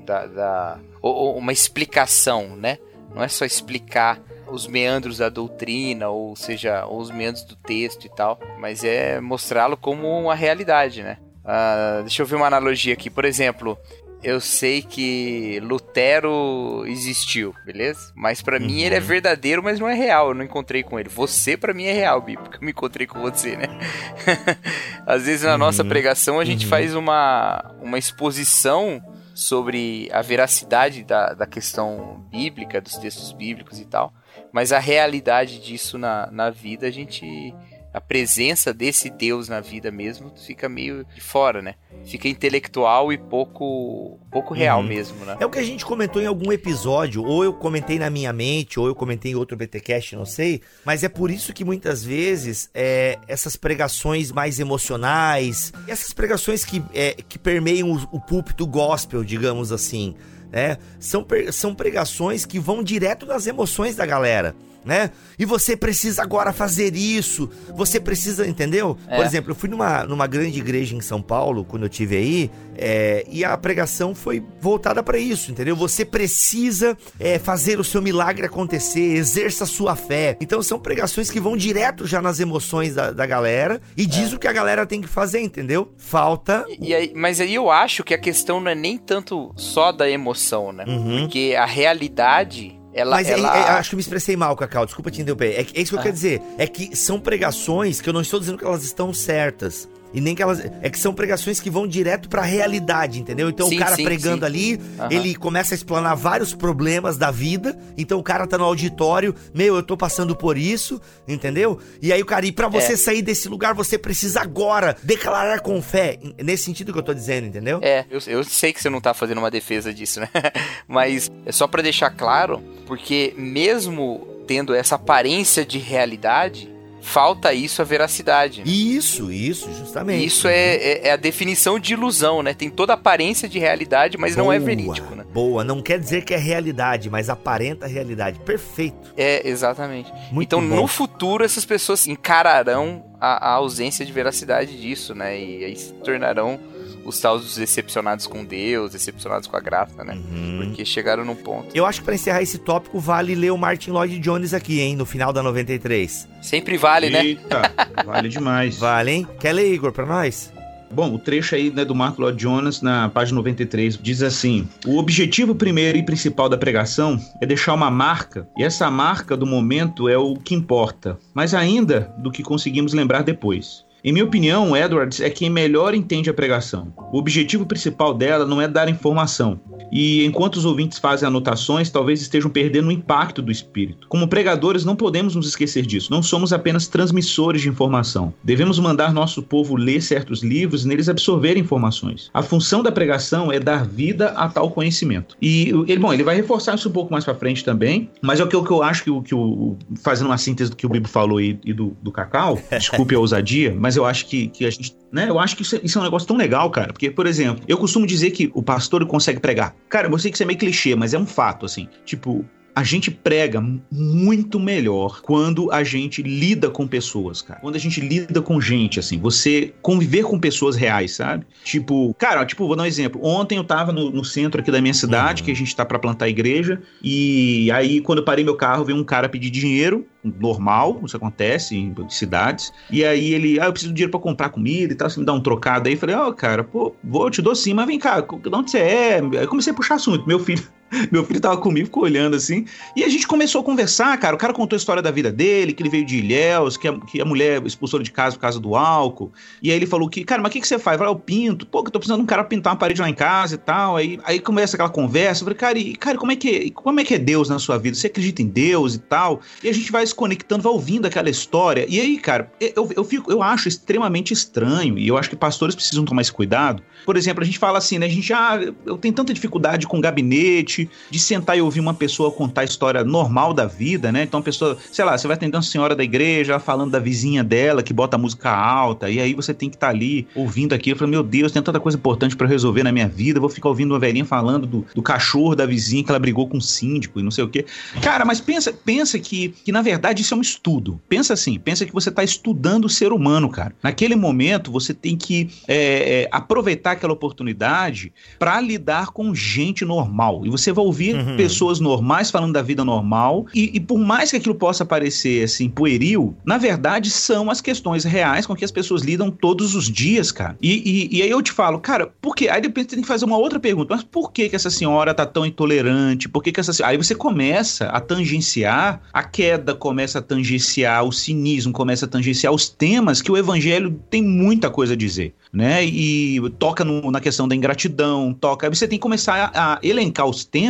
[0.05, 0.27] da...
[0.27, 2.79] da ou, ou uma explicação, né?
[3.15, 8.09] Não é só explicar os meandros da doutrina, ou seja, os meandros do texto e
[8.09, 11.19] tal, mas é mostrá-lo como uma realidade, né?
[11.45, 13.11] Ah, deixa eu ver uma analogia aqui.
[13.11, 13.77] Por exemplo,
[14.23, 18.13] eu sei que Lutero existiu, beleza?
[18.15, 18.87] Mas pra mim Uhum.
[18.87, 20.29] ele é verdadeiro, mas não é real.
[20.29, 21.09] Eu não encontrei com ele.
[21.09, 23.67] Você pra mim é real, Bi, porque eu me encontrei com você, né?
[25.07, 25.89] Às vezes na nossa Uhum.
[25.89, 26.71] pregação a gente Uhum.
[26.71, 29.03] faz uma, uma exposição
[29.35, 34.13] sobre a veracidade da, da questão bíblica, dos textos bíblicos e tal.
[34.53, 37.55] Mas a realidade disso na, na vida, a gente.
[37.95, 41.75] A presença desse Deus na vida mesmo fica meio de fora, né?
[42.05, 44.87] Fica intelectual e pouco, pouco real Uhum.
[44.87, 45.37] mesmo, né?
[45.39, 48.81] É o que a gente comentou em algum episódio, ou eu comentei na minha mente,
[48.81, 50.63] ou eu comentei em outro BTcast, não sei.
[50.85, 56.83] Mas é por isso que muitas vezes é, essas pregações mais emocionais, essas pregações que,
[56.95, 60.15] é, que permeiam o, o púlpito gospel, digamos assim,
[60.51, 60.79] né?
[60.99, 64.55] São, são pregações que vão direto nas emoções da galera.
[64.85, 65.11] Né?
[65.39, 67.49] E você precisa agora fazer isso.
[67.77, 68.97] Você precisa, entendeu?
[69.07, 69.17] É.
[69.17, 72.51] Por exemplo, eu fui numa, numa grande igreja em São Paulo, quando eu tive aí,
[72.77, 75.77] é, e a pregação foi voltada para isso, entendeu?
[75.77, 80.37] Você precisa é, fazer o seu milagre acontecer, exerça a sua fé.
[80.41, 84.39] Então são pregações que vão direto já nas emoções da, da galera e diz o
[84.39, 85.93] que a galera tem que fazer, entendeu?
[85.97, 86.65] Falta.
[86.69, 89.93] E- e aí- mas aí eu acho que a questão não é nem tanto só
[89.93, 90.85] da emoção, né?
[90.89, 91.21] Uhum.
[91.21, 93.17] Porque a realidade, ela.
[93.17, 93.57] Mas é- ela...
[93.57, 94.85] é- acho que eu me expressei mal, Cacau.
[94.87, 95.53] Desculpa te interromper.
[95.53, 96.03] É, é isso que eu Ah.
[96.03, 96.43] quero dizer.
[96.59, 99.89] É que são pregações que eu não estou dizendo que elas estão certas.
[100.15, 100.61] E nem que elas.
[100.83, 103.49] É que são pregações que vão direto pra realidade, entendeu?
[103.49, 104.45] Então Sim, o cara sim, pregando sim.
[104.47, 105.09] ali, Aham.
[105.11, 107.79] ele começa a explanar vários problemas da vida.
[107.97, 111.79] Então o cara tá no auditório, meu, eu tô passando por isso, entendeu?
[112.01, 112.97] E aí o cara, e pra você É.
[112.97, 116.19] sair desse lugar, você precisa agora declarar com fé.
[116.43, 117.79] Nesse sentido que eu tô dizendo, entendeu?
[117.83, 120.29] É, eu, eu sei que você não tá fazendo uma defesa disso, né?
[120.87, 126.69] Mas é só pra deixar claro, porque mesmo tendo essa aparência de realidade,
[127.03, 128.61] falta isso a veracidade.
[128.61, 128.65] né?
[128.67, 130.25] Isso, isso, justamente.
[130.25, 132.55] Isso é, é- é a definição de ilusão, né?
[132.55, 135.25] Tem toda a aparência de realidade, mas não é Boa, verídico, né?
[135.35, 138.39] Boa, não quer dizer que é realidade, mas aparenta realidade.
[138.41, 139.13] Perfeito.
[139.17, 140.11] É, exatamente.
[140.31, 140.77] Muito então, bom.
[140.77, 145.39] no futuro, essas pessoas encararão a, a ausência de veracidade disso, né?
[145.39, 146.59] E aí se tornarão
[147.05, 150.15] os tais dos decepcionados com Deus, decepcionados com a graça, né?
[150.15, 150.61] Uhum.
[150.65, 151.69] Porque chegaram num ponto.
[151.75, 154.97] Eu acho que pra encerrar esse tópico vale ler o Martin Lloyd Jones aqui, hein,
[154.97, 156.29] no final da 93.
[156.41, 157.25] Sempre vale, né?
[157.25, 157.63] Eita,
[158.05, 158.79] vale demais.
[158.79, 159.29] Vale, hein?
[159.39, 160.53] Quer ler, Igor, pra nós?
[160.93, 164.99] Bom, o trecho aí né, do Mark Lloyd Jones, na página 93, diz assim: O
[164.99, 170.07] objetivo primeiro e principal da pregação é deixar uma marca, e essa marca do momento
[170.07, 173.87] é o que importa, mas ainda do que conseguimos lembrar depois.
[174.05, 176.93] Em minha opinião, Edwards é quem melhor entende a pregação.
[177.13, 179.61] O objetivo principal dela não é dar informação.
[179.93, 184.07] E enquanto os ouvintes fazem anotações, talvez estejam perdendo o impacto do espírito.
[184.09, 186.11] Como pregadores, não podemos nos esquecer disso.
[186.11, 188.33] Não somos apenas transmissores de informação.
[188.43, 192.31] Devemos mandar nosso povo ler certos livros e neles absorver informações.
[192.35, 195.37] A função da pregação é dar vida a tal conhecimento.
[195.41, 198.45] E ele, bom, ele vai reforçar isso um pouco mais pra frente também, mas é
[198.45, 200.87] o que, eu- que eu acho que o, que o fazendo uma síntese do que
[200.87, 204.49] o Bibo falou e, e do, do Cacau, desculpe a ousadia, mas eu acho que,
[204.49, 206.71] que a gente, né, eu acho que isso, é- isso é um negócio tão legal,
[206.71, 209.75] cara, porque, por exemplo, eu costumo dizer que o pastor consegue pregar.
[209.89, 211.89] Cara, eu sei que isso é meio clichê, mas é um fato, assim.
[212.05, 217.61] Tipo, a gente prega muito melhor quando a gente lida com pessoas, cara.
[217.61, 221.47] Quando a gente lida com gente, assim, você conviver com pessoas reais, sabe?
[221.65, 223.21] Tipo, cara, tipo, vou dar um exemplo.
[223.23, 225.47] Ontem eu tava no, no centro aqui da minha cidade, uhum.
[225.47, 228.99] que a gente tá para plantar igreja, e aí quando eu parei meu carro, veio
[228.99, 233.93] um cara pedir dinheiro, normal, isso acontece em cidades, e aí ele, ah, eu preciso
[233.93, 236.15] de dinheiro para comprar comida e tal, você me dá um trocado aí, eu falei,
[236.15, 239.21] ó, oh, cara, pô, vou, te dou sim, mas vem cá, de onde você é?
[239.39, 240.63] Aí comecei a puxar assunto, meu filho
[241.11, 242.67] Meu filho tava comigo, ficou olhando assim.
[242.95, 244.37] E a gente começou a conversar, cara.
[244.37, 246.99] O cara contou a história da vida dele, que ele veio de Ilhéus, que a,
[247.01, 249.33] que a mulher expulsou ele de casa por causa do álcool.
[249.63, 250.95] E aí ele falou que, cara, mas o que, que você faz?
[250.95, 251.67] Eu falei, eu pinto.
[251.67, 253.59] Pô, que eu tô precisando de um cara pintar uma parede lá em casa e
[253.59, 253.97] tal.
[253.97, 255.43] Aí, aí começa aquela conversa.
[255.43, 257.79] Eu falei, cara, e, cara, como é, que, como é que é Deus na sua
[257.79, 257.97] vida?
[257.97, 259.41] Você acredita em Deus e tal?
[259.63, 261.87] E a gente vai se conectando, vai ouvindo aquela história.
[261.89, 265.75] E aí, cara, eu, eu, fico, eu acho extremamente estranho, e eu acho que pastores
[265.75, 266.83] precisam tomar esse cuidado.
[267.05, 268.07] Por exemplo, a gente fala assim, né?
[268.07, 272.31] A gente, ah, eu tenho tanta dificuldade com gabinete, de sentar e ouvir uma pessoa
[272.31, 274.23] contar a história normal da vida, né?
[274.23, 277.43] Então a pessoa, sei lá, você vai atendendo a senhora da igreja, falando da vizinha
[277.43, 280.75] dela que bota a música alta, e aí você tem que estar tá ali ouvindo
[280.75, 280.99] aquilo.
[280.99, 283.93] Falo, meu Deus, tem tanta coisa importante para resolver na minha vida, vou ficar ouvindo
[283.93, 287.23] uma velhinha falando do, do cachorro da vizinha que ela brigou com o síndico e
[287.23, 287.65] não sei o quê.
[288.01, 291.01] Cara, mas pensa, pensa que, que na verdade isso é um estudo.
[291.09, 293.75] Pensa assim, pensa que você está estudando o ser humano, cara.
[293.83, 300.47] Naquele momento você tem que é, é, aproveitar aquela oportunidade para lidar com gente normal.
[300.47, 301.37] E você vai ouvir uhum.
[301.37, 303.47] pessoas normais falando da vida normal.
[303.55, 308.05] E, e, por mais que aquilo possa parecer assim, pueril, na verdade são as questões
[308.05, 310.57] reais com que as pessoas lidam todos os dias, cara.
[310.61, 312.49] E, e, e aí eu te falo, cara, por quê?
[312.49, 313.95] Aí depois você tem que fazer uma outra pergunta.
[313.95, 316.29] Mas por que, que essa senhora tá tão intolerante?
[316.29, 321.13] Por que, que essa Aí você começa a tangenciar a queda, começa a tangenciar o
[321.13, 325.85] cinismo, começa a tangenciar os temas que o evangelho tem muita coisa a dizer, né?
[325.85, 328.67] E toca no, na questão da ingratidão, toca.
[328.67, 330.62] Aí você tem que começar a, a elencar os temas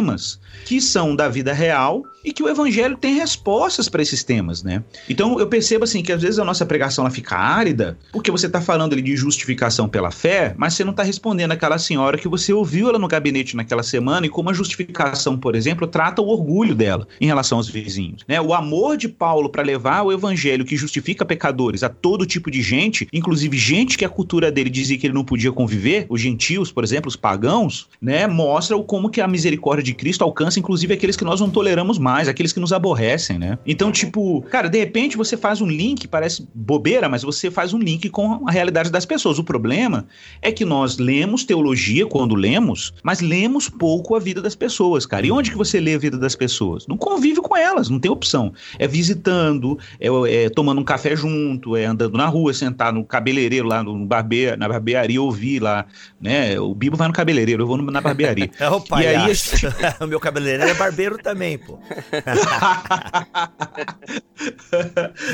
[0.64, 4.82] que são da vida real e que o evangelho tem respostas para esses temas, né?
[5.08, 8.46] Então eu percebo assim que às vezes a nossa pregação ela fica árida, porque você
[8.46, 12.28] está falando ali de justificação pela fé, mas você não está respondendo aquela senhora que
[12.28, 16.28] você ouviu ela no gabinete naquela semana e como a justificação, por exemplo, trata o
[16.28, 18.40] orgulho dela em relação aos vizinhos, né?
[18.40, 22.62] O amor de Paulo para levar o evangelho que justifica pecadores a todo tipo de
[22.62, 26.70] gente, inclusive gente que a cultura dele dizia que ele não podia conviver, os gentios,
[26.70, 28.26] por exemplo, os pagãos, né?
[28.26, 32.11] Mostra como que a misericórdia de Cristo alcança inclusive aqueles que nós não toleramos mais
[32.12, 33.58] mais, aqueles que nos aborrecem, né?
[33.66, 37.78] Então, tipo, cara, de repente você faz um link, parece bobeira, mas você faz um
[37.78, 39.38] link com a realidade das pessoas.
[39.38, 40.06] O problema
[40.42, 45.26] é que nós lemos teologia quando lemos, mas lemos pouco a vida das pessoas, cara.
[45.26, 46.86] E onde que você lê a vida das pessoas?
[46.86, 48.52] Não convive com elas, não tem opção.
[48.78, 50.08] É visitando, é,
[50.44, 54.58] é tomando um café junto, é andando na rua, sentar no cabeleireiro lá no barbeiro,
[54.58, 55.86] na barbearia ouvir lá,
[56.20, 56.60] né?
[56.60, 58.50] O Bibo vai no cabeleireiro, eu vou na barbearia.
[58.60, 59.04] É o pai.
[59.04, 59.32] E aí,
[60.00, 61.78] o meu cabeleireiro é barbeiro também, pô.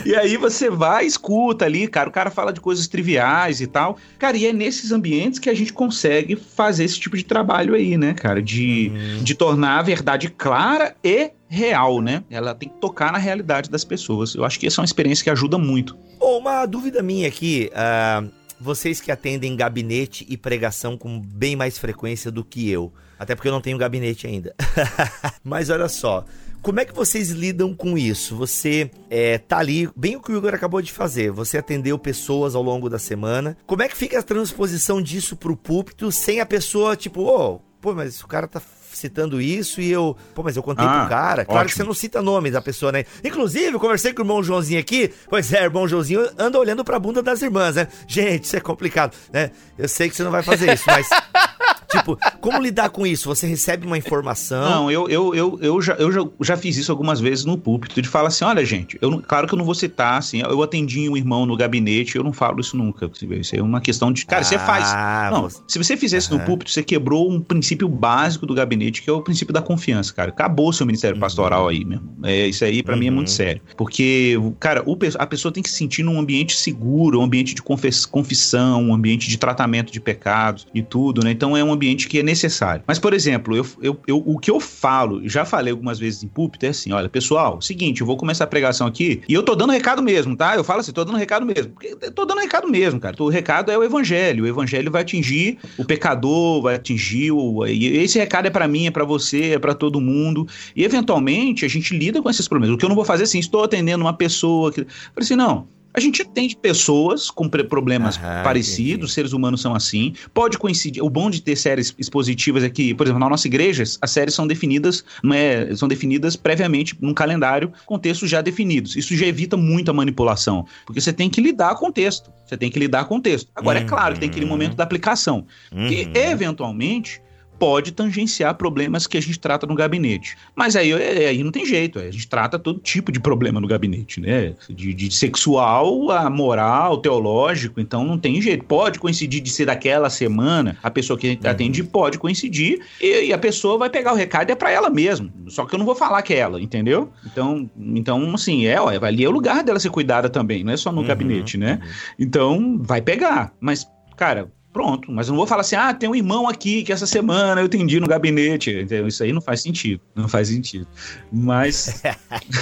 [0.05, 3.97] E aí você vai, escuta ali, cara, o cara fala de coisas triviais e tal.
[4.19, 7.97] Cara, e é nesses ambientes que a gente consegue fazer esse tipo de trabalho aí,
[7.97, 8.43] né, cara?
[8.43, 9.23] De, uhum.
[9.23, 12.23] de tornar a verdade clara e real, né?
[12.31, 14.35] Ela tem que tocar na realidade das pessoas.
[14.35, 15.97] Eu acho que essa é uma experiência que ajuda muito.
[16.21, 17.71] Oh, uma dúvida minha aqui.
[17.73, 22.93] Uh, vocês que atendem gabinete e pregação com bem mais frequência do que eu.
[23.19, 24.55] Até porque eu não tenho gabinete ainda.
[25.43, 26.25] Mas olha só.
[26.63, 28.37] Como é que vocês lidam com isso?
[28.37, 32.55] Você é, tá ali, bem o que o Igor acabou de fazer, você atendeu pessoas
[32.55, 33.57] ao longo da semana.
[33.67, 37.61] Como é que fica a transposição disso pro púlpito sem a pessoa, tipo, ô, oh,
[37.81, 38.61] pô, mas o cara tá
[38.93, 41.45] citando isso e eu, pô, mas eu contei ah, pro cara.
[41.45, 41.71] Claro ótimo.
[41.71, 43.05] que você não cita nome da pessoa, né?
[43.25, 45.13] Inclusive, eu conversei com o irmão Joãozinho aqui.
[45.29, 47.89] Pois é, o irmão Joãozinho anda olhando pra bunda das irmãs, né?
[48.07, 49.51] Gente, isso é complicado, né?
[49.77, 51.09] Eu sei que você não vai fazer isso, mas
[51.91, 53.29] tipo, como lidar com isso?
[53.29, 54.69] Você recebe uma informação?
[54.69, 58.01] Não, eu, eu, eu, eu, já, eu já, já fiz isso algumas vezes no púlpito,
[58.01, 61.09] de falar assim, olha, gente, eu, claro que eu não vou citar, assim, eu atendi
[61.09, 63.11] um irmão no gabinete, eu não falo isso nunca.
[63.33, 64.27] Isso é uma questão de...
[64.27, 65.33] Cara, ah, você faz...
[65.33, 65.61] Não, você...
[65.67, 66.39] se você fizesse uhum.
[66.39, 70.13] no púlpito, você quebrou um princípio básico do gabinete, que é o princípio da confiança,
[70.13, 70.31] cara.
[70.31, 71.21] Acabou o seu ministério uhum.
[71.21, 72.09] pastoral aí mesmo.
[72.25, 73.01] É, isso aí, para uhum.
[73.01, 73.35] mim, é muito uhum.
[73.35, 73.63] sério.
[73.77, 77.63] Porque, cara, o, a pessoa tem que se sentir num ambiente seguro, um ambiente de
[77.63, 81.31] confissão, um ambiente de tratamento de pecados e tudo, né?
[81.31, 82.83] Então é um ambiente que é necessário.
[82.87, 86.29] Mas, por exemplo, eu, eu, eu, o que eu falo, já falei algumas vezes em
[86.29, 89.55] púlpito, é assim: olha, pessoal, seguinte, eu vou começar a pregação aqui e eu tô
[89.55, 90.57] dando recado mesmo, tá?
[90.57, 91.73] Eu falo assim, tô dando recado mesmo.
[91.83, 93.17] Eu tô dando recado mesmo, cara.
[93.19, 94.45] O recado é o evangelho.
[94.45, 97.67] O evangelho vai atingir o pecador, vai atingir o.
[97.67, 100.47] E esse recado é para mim, é para você, é para todo mundo.
[100.75, 102.75] E eventualmente a gente lida com esses problemas.
[102.75, 104.81] O que eu não vou fazer assim, estou atendendo uma pessoa que.
[104.81, 109.13] Eu falei assim, não A gente atende pessoas com problemas Aham, parecidos, entendi.
[109.13, 110.13] seres humanos são assim.
[110.33, 111.03] Pode coincidir.
[111.03, 114.35] O bom de ter séries expositivas é que, por exemplo, na nossa igreja, as séries
[114.35, 118.97] são definidas, é, são definidas previamente num calendário, com textos já definidos.
[118.97, 122.31] Isso já evita muito a manipulação, porque você tem que lidar com o texto.
[122.47, 123.51] Você tem que lidar com o texto.
[123.55, 124.51] Agora, é claro que tem aquele Uhum.
[124.53, 125.47] momento da aplicação,
[125.89, 126.13] que Uhum.
[126.15, 127.21] eventualmente
[127.59, 130.37] pode tangenciar problemas que a gente trata no gabinete.
[130.55, 133.67] Mas aí, é- aí não tem jeito, a gente trata todo tipo de problema no
[133.67, 134.55] gabinete, né?
[134.69, 138.65] De, de sexual a moral, teológico, então não tem jeito.
[138.65, 141.51] Pode coincidir de ser daquela semana, a pessoa que a gente Uhum.
[141.51, 144.91] atende pode coincidir, e, e a pessoa vai pegar o recado e é pra ela
[144.91, 145.31] mesmo.
[145.49, 147.11] Só que eu não vou falar que é ela, entendeu?
[147.25, 150.77] Então, então assim, é, ó, ali é o lugar dela ser cuidada também, não é
[150.77, 151.81] só no Uhum, gabinete, né?
[152.19, 153.53] Então, vai pegar.
[153.61, 153.87] Mas,
[154.17, 155.11] cara, pronto.
[155.11, 157.67] Mas eu não vou falar assim, ah, tem um irmão aqui que essa semana eu
[157.67, 158.71] atendi no gabinete.
[158.71, 159.07] Entendeu?
[159.09, 160.01] Isso aí não faz sentido.
[160.15, 160.87] Não faz sentido.
[161.33, 162.03] Mas.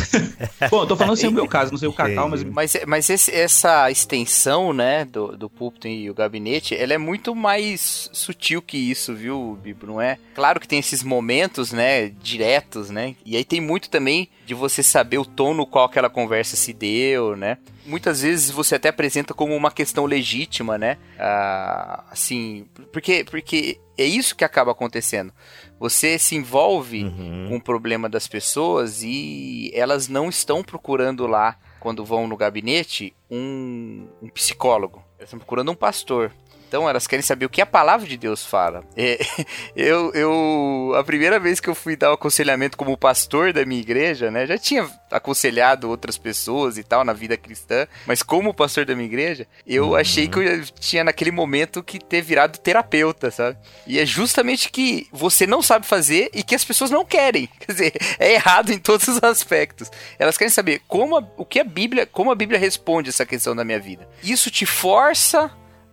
[0.70, 2.40] Bom, eu tô falando sem o meu caso, não sei o Cacau, mas.
[2.40, 2.54] Entendi.
[2.54, 7.34] Mas, mas esse- essa extensão, né, do, do púlpito e o gabinete, ela é muito
[7.34, 9.86] mais sutil que isso, viu, Bibo?
[9.86, 10.18] Não é?
[10.34, 13.14] Claro que tem esses momentos, né, diretos, né?
[13.24, 16.72] E aí tem muito também de você saber o tom no qual aquela conversa se
[16.72, 17.58] deu, né?
[17.86, 20.98] Muitas vezes você até apresenta como uma questão legítima, né?
[21.18, 25.32] Ah, assim, porque, porque é isso que acaba acontecendo.
[25.78, 27.46] Você se envolve Uhum.
[27.48, 33.14] com o problema das pessoas e elas não estão procurando lá, quando vão no gabinete,
[33.30, 35.02] um, um psicólogo.
[35.18, 36.32] Elas estão procurando um pastor.
[36.68, 38.84] Então elas querem saber o que a palavra de Deus fala.
[38.96, 39.18] É,
[39.76, 43.80] eu, eu, a primeira vez que eu fui dar o aconselhamento como pastor da minha
[43.80, 48.84] igreja, né, já tinha aconselhado outras pessoas e tal na vida cristã, mas como pastor
[48.84, 53.56] da minha igreja, eu achei que eu tinha naquele momento que ter virado terapeuta, sabe?
[53.86, 57.48] E é justamente que você não sabe fazer e que as pessoas não querem.
[57.60, 59.90] Quer dizer, é errado em todos os aspectos.
[60.18, 63.54] Elas querem saber como a- o que a Bíblia, como a Bíblia responde essa questão
[63.54, 64.08] da minha vida.
[64.22, 65.50] Isso te força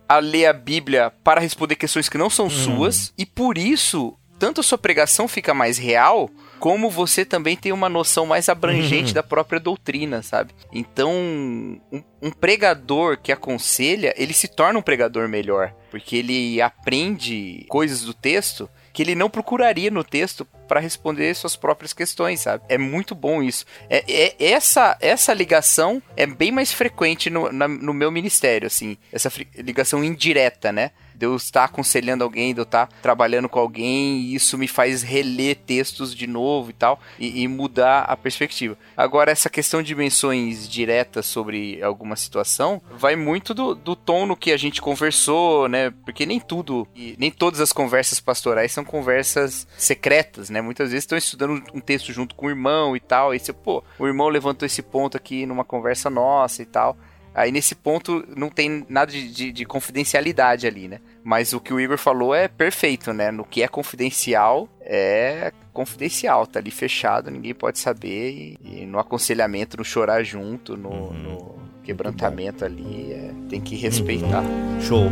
[0.08, 4.60] a ler a Bíblia para responder questões que não são suas e por isso tanto
[4.60, 6.28] a sua pregação fica mais real,
[6.58, 10.52] como você também tem uma noção mais abrangente da própria doutrina, sabe?
[10.72, 17.64] Então, um, um pregador que aconselha, ele se torna um pregador melhor, porque ele aprende
[17.68, 22.64] coisas do texto que ele não procuraria no texto para responder suas próprias questões, sabe?
[22.68, 23.66] É muito bom isso.
[23.90, 28.96] É, é- essa, essa ligação é bem mais frequente no, na- no meu ministério, assim.
[29.12, 30.92] Essa ligação indireta, né?
[31.14, 35.02] De eu estar aconselhando alguém, de eu estar trabalhando com alguém, e isso me faz
[35.02, 38.76] reler textos de novo e tal, e, e mudar a perspectiva.
[38.96, 44.36] Agora, essa questão de menções diretas sobre alguma situação vai muito do, do tom no
[44.36, 45.90] que a gente conversou, né?
[46.04, 46.86] Porque nem tudo,
[47.18, 50.60] nem todas as conversas pastorais são conversas secretas, né?
[50.60, 53.82] Muitas vezes estão estudando um texto junto com o irmão e tal, e você, pô,
[53.98, 56.96] o irmão levantou esse ponto aqui numa conversa nossa e tal.
[57.34, 61.00] Aí nesse ponto não tem nada de, de- de confidencialidade ali, né?
[61.24, 63.30] Mas o que o Igor falou é perfeito, né?
[63.32, 68.30] No que é confidencial, é confidencial, tá ali fechado, ninguém pode saber.
[68.30, 74.44] E, e no aconselhamento, no chorar junto, no, no quebrantamento ali, é, tem que respeitar.
[74.80, 75.10] Show.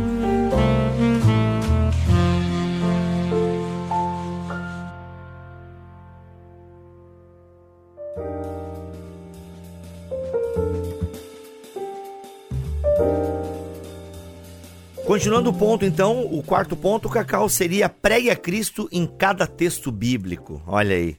[15.13, 19.91] Continuando o ponto, então, o quarto ponto, Cacau, seria pregue a Cristo em cada texto
[19.91, 20.59] bíblico.
[20.65, 21.17] Olha aí.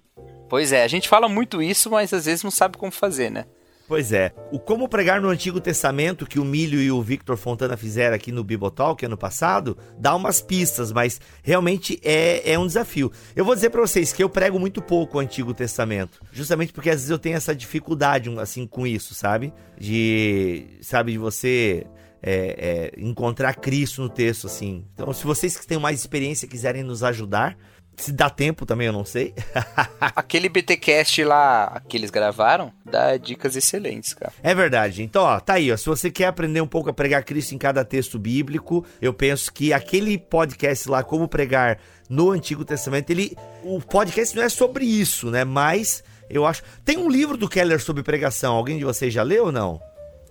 [0.49, 3.45] Pois é, a gente fala muito isso, mas às vezes não sabe como fazer, né?
[3.87, 4.33] Pois é.
[4.51, 8.33] O Como Pregar no Antigo Testamento, que o Milho e o Victor Fontana fizeram aqui
[8.33, 13.13] no Bibotalk ano passado, dá umas pistas, mas realmente é, é um desafio.
[13.37, 16.91] Eu vou dizer pra vocês que eu prego muito pouco o Antigo Testamento, justamente porque
[16.91, 19.55] às vezes eu tenho essa dificuldade, assim, com isso, sabe?
[19.79, 21.87] De, sabe, de você
[22.27, 24.87] é, é, encontrar Cristo no texto, assim.
[24.95, 27.55] Então, se vocês que têm mais experiência quiserem nos ajudar,
[27.99, 29.35] se dá tempo também, eu não sei.
[30.01, 34.33] Aquele BTcast lá que eles gravaram dá dicas excelentes, cara.
[34.43, 35.03] É verdade.
[35.03, 35.77] Então, ó, tá aí, ó.
[35.77, 39.53] Se você quer aprender um pouco a pregar Cristo em cada texto bíblico, eu penso
[39.53, 43.37] que aquele podcast lá, como pregar no Antigo Testamento, ele.
[43.63, 45.45] O podcast não é sobre isso, né?
[45.45, 46.63] Mas eu acho.
[46.87, 48.55] Tem um livro do Keller sobre pregação.
[48.55, 49.79] Alguém de vocês já leu ou não?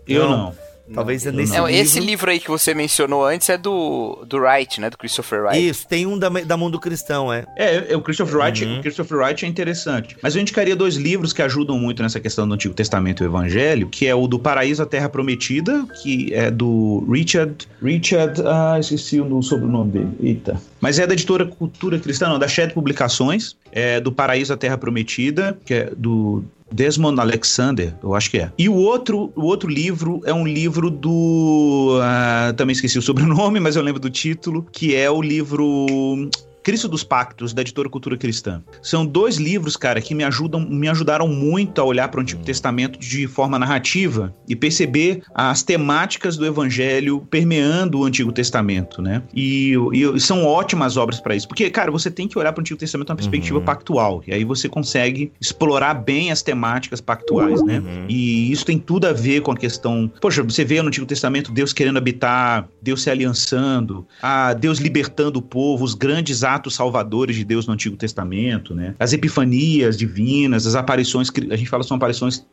[0.08, 0.73] Eu não.
[0.94, 1.68] Talvez é eu nesse não.
[1.68, 1.84] É, livro.
[1.86, 4.90] esse livro aí que você mencionou antes é do, do Wright, né?
[4.90, 5.68] Do Christopher Wright.
[5.70, 7.46] Isso, tem um da, da Mundo Cristão, é.
[7.56, 8.80] É, é, o Christopher Wright, Uhum.
[8.80, 10.18] o Christopher Wright é interessante.
[10.22, 13.30] Mas eu indicaria dois livros que ajudam muito nessa questão do Antigo Testamento e o
[13.30, 17.68] Evangelho, que é o do Paraíso à Terra Prometida, que é do Richard.
[17.82, 18.42] Richard.
[18.46, 20.10] Ah, esqueci o sobrenome dele.
[20.22, 20.62] Eita.
[20.82, 24.78] Mas é da editora Cultura Cristã, não, da Shed Publicações, é do Paraíso à Terra
[24.78, 28.52] Prometida, que é do Desmond Alexander, eu acho que é.
[28.58, 32.00] E o outro, o outro livro é um livro do.
[32.00, 36.30] Uh, também esqueci o sobrenome, mas eu lembro do título, que é o livro.
[36.64, 38.64] Cristo dos Pactos, da editora Cultura Cristã.
[38.82, 42.42] São dois livros, cara, que me ajudam, me ajudaram muito a olhar para o Antigo
[42.42, 42.46] hum.
[42.46, 49.22] Testamento de forma narrativa e perceber as temáticas do Evangelho permeando o Antigo Testamento, né?
[49.34, 52.64] E, e são ótimas obras para isso, porque, cara, você tem que olhar para o
[52.64, 53.66] Antigo Testamento uma perspectiva uhum.
[53.66, 57.80] pactual, e aí você consegue explorar bem as temáticas pactuais, né?
[57.80, 57.84] uhum.
[57.84, 58.06] né?
[58.08, 60.10] E isso tem tudo a ver com a questão.
[60.22, 65.40] Poxa, você vê no Antigo Testamento Deus querendo habitar, Deus se aliançando, a Deus libertando
[65.40, 68.96] o povo, os grandes atos salvadores de Deus no Antigo Testamento, né?
[69.00, 72.46] As epifanias divinas, as aparições, a gente fala são aparições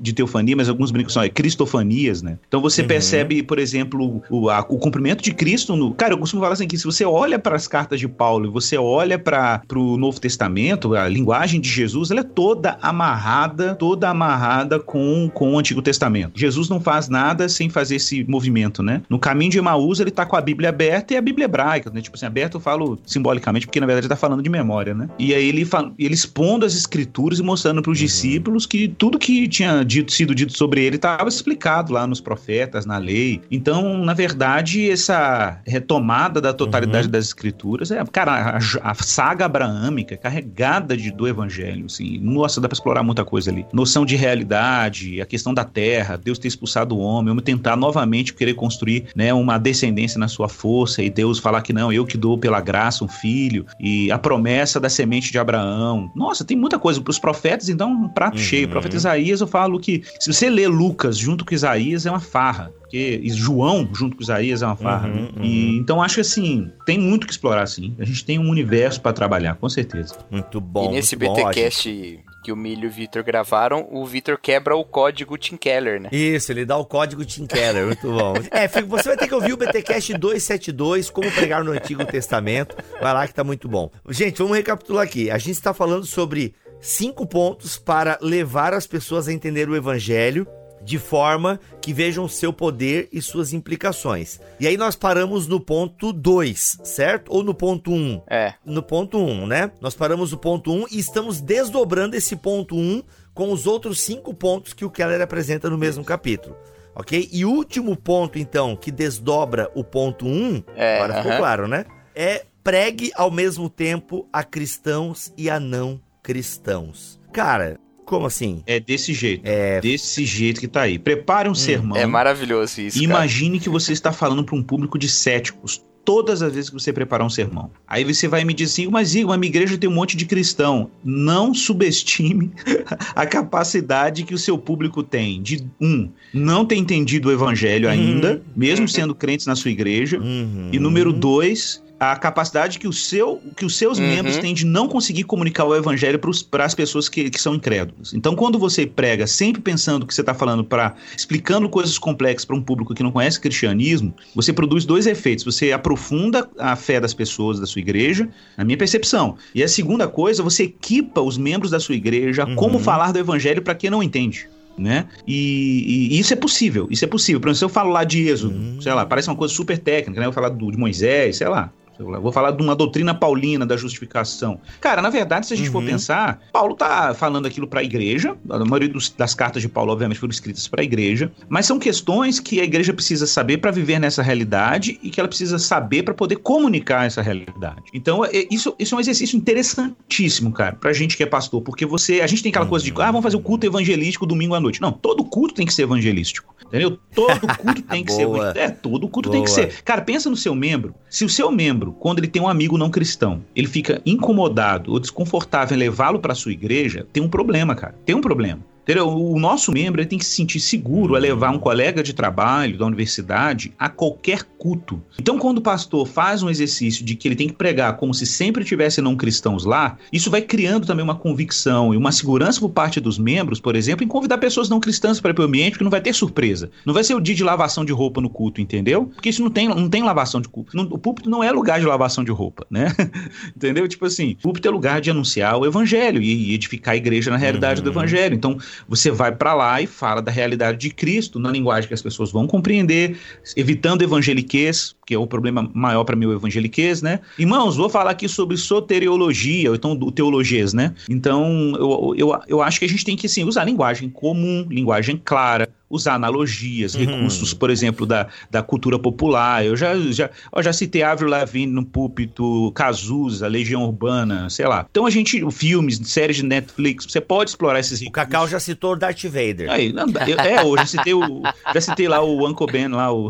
[0.00, 2.38] de teofania, mas alguns brincam são é, cristofanias, né?
[2.48, 2.88] Então você uhum.
[2.88, 5.92] percebe, por exemplo, o, a, o cumprimento de Cristo no...
[5.94, 8.50] Cara, eu costumo falar assim que se você olha para as cartas de Paulo e
[8.50, 14.08] você olha para o Novo Testamento, a linguagem de Jesus, ela é toda amarrada, toda
[14.08, 16.32] amarrada com, com o Antigo Testamento.
[16.34, 19.02] Jesus não faz nada sem fazer esse movimento, né?
[19.08, 22.00] No caminho de Emaús, ele tá com a Bíblia aberta e a Bíblia hebraica, né?
[22.00, 25.08] Tipo assim, aberto eu falo simbolicamente simbolicamente, porque na verdade está falando de memória, né?
[25.18, 25.68] E aí ele,
[25.98, 28.04] ele expondo as escrituras e mostrando para os uhum.
[28.04, 32.86] discípulos que tudo que tinha dito, sido dito sobre ele estava explicado lá nos profetas,
[32.86, 33.40] na lei.
[33.50, 37.12] Então, na verdade, essa retomada da totalidade uhum.
[37.12, 42.18] das escrituras é, cara, a, a, saga abraâmica carregada de, do evangelho, assim.
[42.18, 43.64] Nossa, dá para explorar muita coisa ali.
[43.72, 48.34] Noção de realidade, a questão da terra, Deus ter expulsado o homem, homem tentar novamente
[48.34, 52.16] querer construir, né, uma descendência na sua força e Deus falar que não, eu que
[52.16, 56.10] dou pela graça um filho filho e a promessa da semente de Abraão.
[56.14, 57.00] Nossa, tem muita coisa.
[57.00, 58.42] Para os profetas, então, um prato uhum.
[58.42, 58.66] cheio.
[58.66, 62.20] O profeta Isaías, eu falo que se você lê Lucas junto com Isaías, é uma
[62.20, 65.06] farra porque João, junto com Isaías, é uma farra.
[65.06, 65.28] Uhum, né?
[65.36, 65.44] uhum.
[65.44, 67.94] E, então acho que assim, tem muito que explorar, sim.
[68.00, 70.16] A gente tem um universo para trabalhar, com certeza.
[70.28, 70.90] Muito bom.
[70.90, 75.36] E nesse BTcast que o Milho e o Vitor gravaram, o Vitor quebra o código
[75.36, 76.08] Tim Keller, né?
[76.12, 78.34] Isso, ele dá o código Tim Keller, muito bom.
[78.50, 82.76] é, você vai ter que ouvir o BTcast 272, como pregar no Antigo Testamento.
[83.00, 83.90] Vai lá que tá muito bom.
[84.08, 85.30] Gente, vamos recapitular aqui.
[85.30, 90.46] A gente está falando sobre cinco pontos para levar as pessoas a entender o evangelho
[90.82, 94.40] de forma que vejam seu poder e suas implicações.
[94.58, 97.32] E aí nós paramos no ponto 2, certo?
[97.32, 97.94] Ou no ponto 1?
[97.94, 98.22] Um?
[98.28, 98.54] É.
[98.64, 99.70] No ponto 1, um, né?
[99.80, 103.02] Nós paramos no ponto 1 um, e estamos desdobrando esse ponto 1 um
[103.32, 106.56] com os outros cinco pontos que o Keller apresenta no mesmo capítulo.
[106.94, 107.28] Ok?
[107.32, 111.22] E o último ponto, então, que desdobra o ponto 1, um, é, agora uh -huh.
[111.22, 111.86] ficou claro, né?
[112.14, 117.18] É pregue ao mesmo tempo a cristãos e a não cristãos.
[117.32, 117.78] Cara,
[118.10, 118.62] como assim?
[118.66, 119.42] É desse jeito.
[119.44, 119.80] É.
[119.80, 120.98] Desse jeito que tá aí.
[120.98, 121.96] Prepare um hum, sermão.
[121.96, 123.02] É maravilhoso isso.
[123.02, 123.62] Imagine cara.
[123.62, 127.24] que você está falando para um público de céticos todas as vezes que você preparar
[127.24, 127.70] um sermão.
[127.86, 130.24] Aí você vai me dizer assim, mas Igor, a minha igreja tem um monte de
[130.24, 130.90] cristão.
[131.04, 132.50] Não subestime
[133.14, 137.92] a capacidade que o seu público tem de, um, não ter entendido o evangelho uhum.
[137.92, 140.18] ainda, mesmo sendo crentes na sua igreja.
[140.18, 140.70] Uhum.
[140.72, 144.06] E número dois, a capacidade que, o seu, que os seus uhum.
[144.06, 146.18] membros têm de não conseguir comunicar o evangelho
[146.50, 148.14] para as pessoas que, que são incrédulas.
[148.14, 152.56] Então, quando você prega sempre pensando que você está falando para explicando coisas complexas para
[152.56, 155.44] um público que não conhece o cristianismo, você produz dois efeitos.
[155.44, 158.26] Você aprofunda a fé das pessoas da sua igreja,
[158.56, 159.36] na minha percepção.
[159.54, 162.56] E a segunda coisa, você equipa os membros da sua igreja uhum.
[162.56, 164.48] como falar do evangelho para quem não entende
[164.78, 165.06] né?
[165.26, 167.38] E, e, isso é possível, isso é possível.
[167.38, 168.80] Por exemplo, se eu falo lá de Êxodo, uhum.
[168.80, 170.26] sei lá, parece uma coisa super técnica, né?
[170.26, 171.70] Eu falar do, de Moisés, sei lá.
[172.04, 174.60] Vou falar de uma doutrina paulina da justificação.
[174.80, 175.72] Cara, na verdade, se a gente uhum.
[175.72, 178.36] for pensar, Paulo tá falando aquilo para a igreja.
[178.48, 181.30] A maioria dos, das cartas de Paulo, obviamente, foram escritas para a igreja.
[181.48, 185.28] Mas são questões que a igreja precisa saber para viver nessa realidade e que ela
[185.28, 187.82] precisa saber para poder comunicar essa realidade.
[187.92, 191.84] Então, é, isso, isso é um exercício interessantíssimo, cara, pra gente que é pastor, porque
[191.84, 192.20] você.
[192.20, 194.80] A gente tem aquela coisa de, ah, vamos fazer o culto evangelístico domingo à noite.
[194.80, 196.54] Não, todo culto tem que ser evangelístico.
[196.66, 196.98] Entendeu?
[197.14, 198.26] Todo culto tem que ser.
[198.54, 199.36] É, todo culto Boa.
[199.36, 199.82] tem que ser.
[199.82, 200.94] Cara, pensa no seu membro.
[201.08, 205.00] Se o seu membro quando ele tem um amigo não cristão, ele fica incomodado ou
[205.00, 207.94] desconfortável em levá-lo para sua igreja, tem um problema, cara.
[208.04, 208.69] Tem um problema.
[208.82, 209.08] Entendeu?
[209.08, 212.86] O nosso membro tem que se sentir seguro a levar um colega de trabalho da
[212.86, 215.00] universidade a qualquer culto.
[215.18, 218.26] Então, quando o pastor faz um exercício de que ele tem que pregar como se
[218.26, 222.70] sempre tivesse não cristãos lá, isso vai criando também uma convicção e uma segurança por
[222.70, 225.90] parte dos membros, por exemplo, em convidar pessoas não cristãs para o ambiente, porque não
[225.90, 226.70] vai ter surpresa.
[226.84, 229.06] Não vai ser o dia de lavação de roupa no culto, entendeu?
[229.06, 230.76] Porque isso não tem, não tem lavação de culto.
[230.76, 232.94] o púlpito não é lugar de lavação de roupa, né?
[233.56, 233.86] entendeu?
[233.86, 237.36] Tipo assim, o púlpito é lugar de anunciar o evangelho e edificar a igreja na
[237.36, 237.84] realidade uhum.
[237.84, 238.34] do evangelho.
[238.34, 242.02] Então, você vai para lá e fala da realidade de Cristo na linguagem que as
[242.02, 243.16] pessoas vão compreender,
[243.56, 247.20] evitando evangeliquez, que é o problema maior para mim o evangeliquez, né?
[247.38, 250.94] Irmãos, vou falar aqui sobre soteriologia, ou então o teologês, né?
[251.08, 255.20] Então, eu, eu, eu acho que a gente tem que, assim, usar linguagem comum, linguagem
[255.22, 257.00] clara, usar analogias, uhum.
[257.00, 259.66] recursos, por exemplo, da, da cultura popular.
[259.66, 264.86] Eu já, já, eu já citei Avril Lavigne no púlpito, Cazuza, Legião Urbana, sei lá.
[264.88, 268.08] Então a gente, filmes, séries de Netflix, você pode explorar esses recursos.
[268.08, 269.68] O Cacau já citou Darth Vader.
[269.68, 271.42] Aí, não, é, eu já citei, o,
[271.74, 273.28] já citei lá o Uncle Ben, lá, o,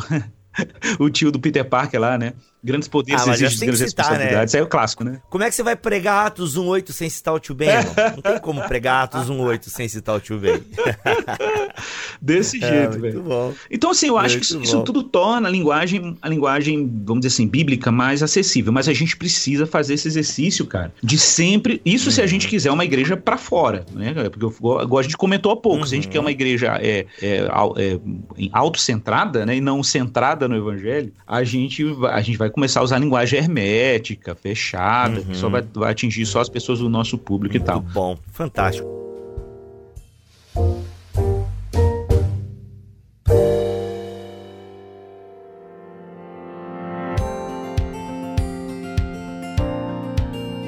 [1.00, 2.34] o tio do Peter Parker lá, né?
[2.62, 4.52] Grandes poderes ah, exigem grandes citar, responsabilidades.
[4.52, 4.58] Né?
[4.58, 5.22] Aí é o clássico, né?
[5.30, 7.70] Como é que você vai pregar Atos 1.8 sem citar o tio Ben?
[8.14, 10.62] Não tem como pregar Atos 1.8 sem citar o tio Ben.
[12.20, 13.22] Desse é, jeito, é, velho.
[13.22, 13.54] bom.
[13.70, 17.22] Então, assim, eu acho muito que isso, isso, tudo torna a linguagem, a linguagem, vamos
[17.22, 18.72] dizer assim, bíblica mais acessível.
[18.72, 21.80] Mas a gente precisa fazer esse exercício, cara, de sempre...
[21.82, 22.14] Isso uhum.
[22.14, 22.50] se a gente uhum.
[22.50, 24.12] quiser uma igreja para fora, né?
[24.28, 25.86] Porque eu, a gente comentou há pouco, uhum.
[25.86, 27.36] se a gente quer uma igreja é, é,
[27.78, 28.00] é,
[28.52, 29.56] autocentrada, né?
[29.56, 33.38] E não centrada no evangelho, a gente, a gente vai vai começar a usar linguagem
[33.38, 35.26] hermética, fechada, uhum.
[35.26, 37.80] que só vai, vai, atingir só as pessoas do nosso público Muito e tal.
[37.80, 38.88] Bom, fantástico.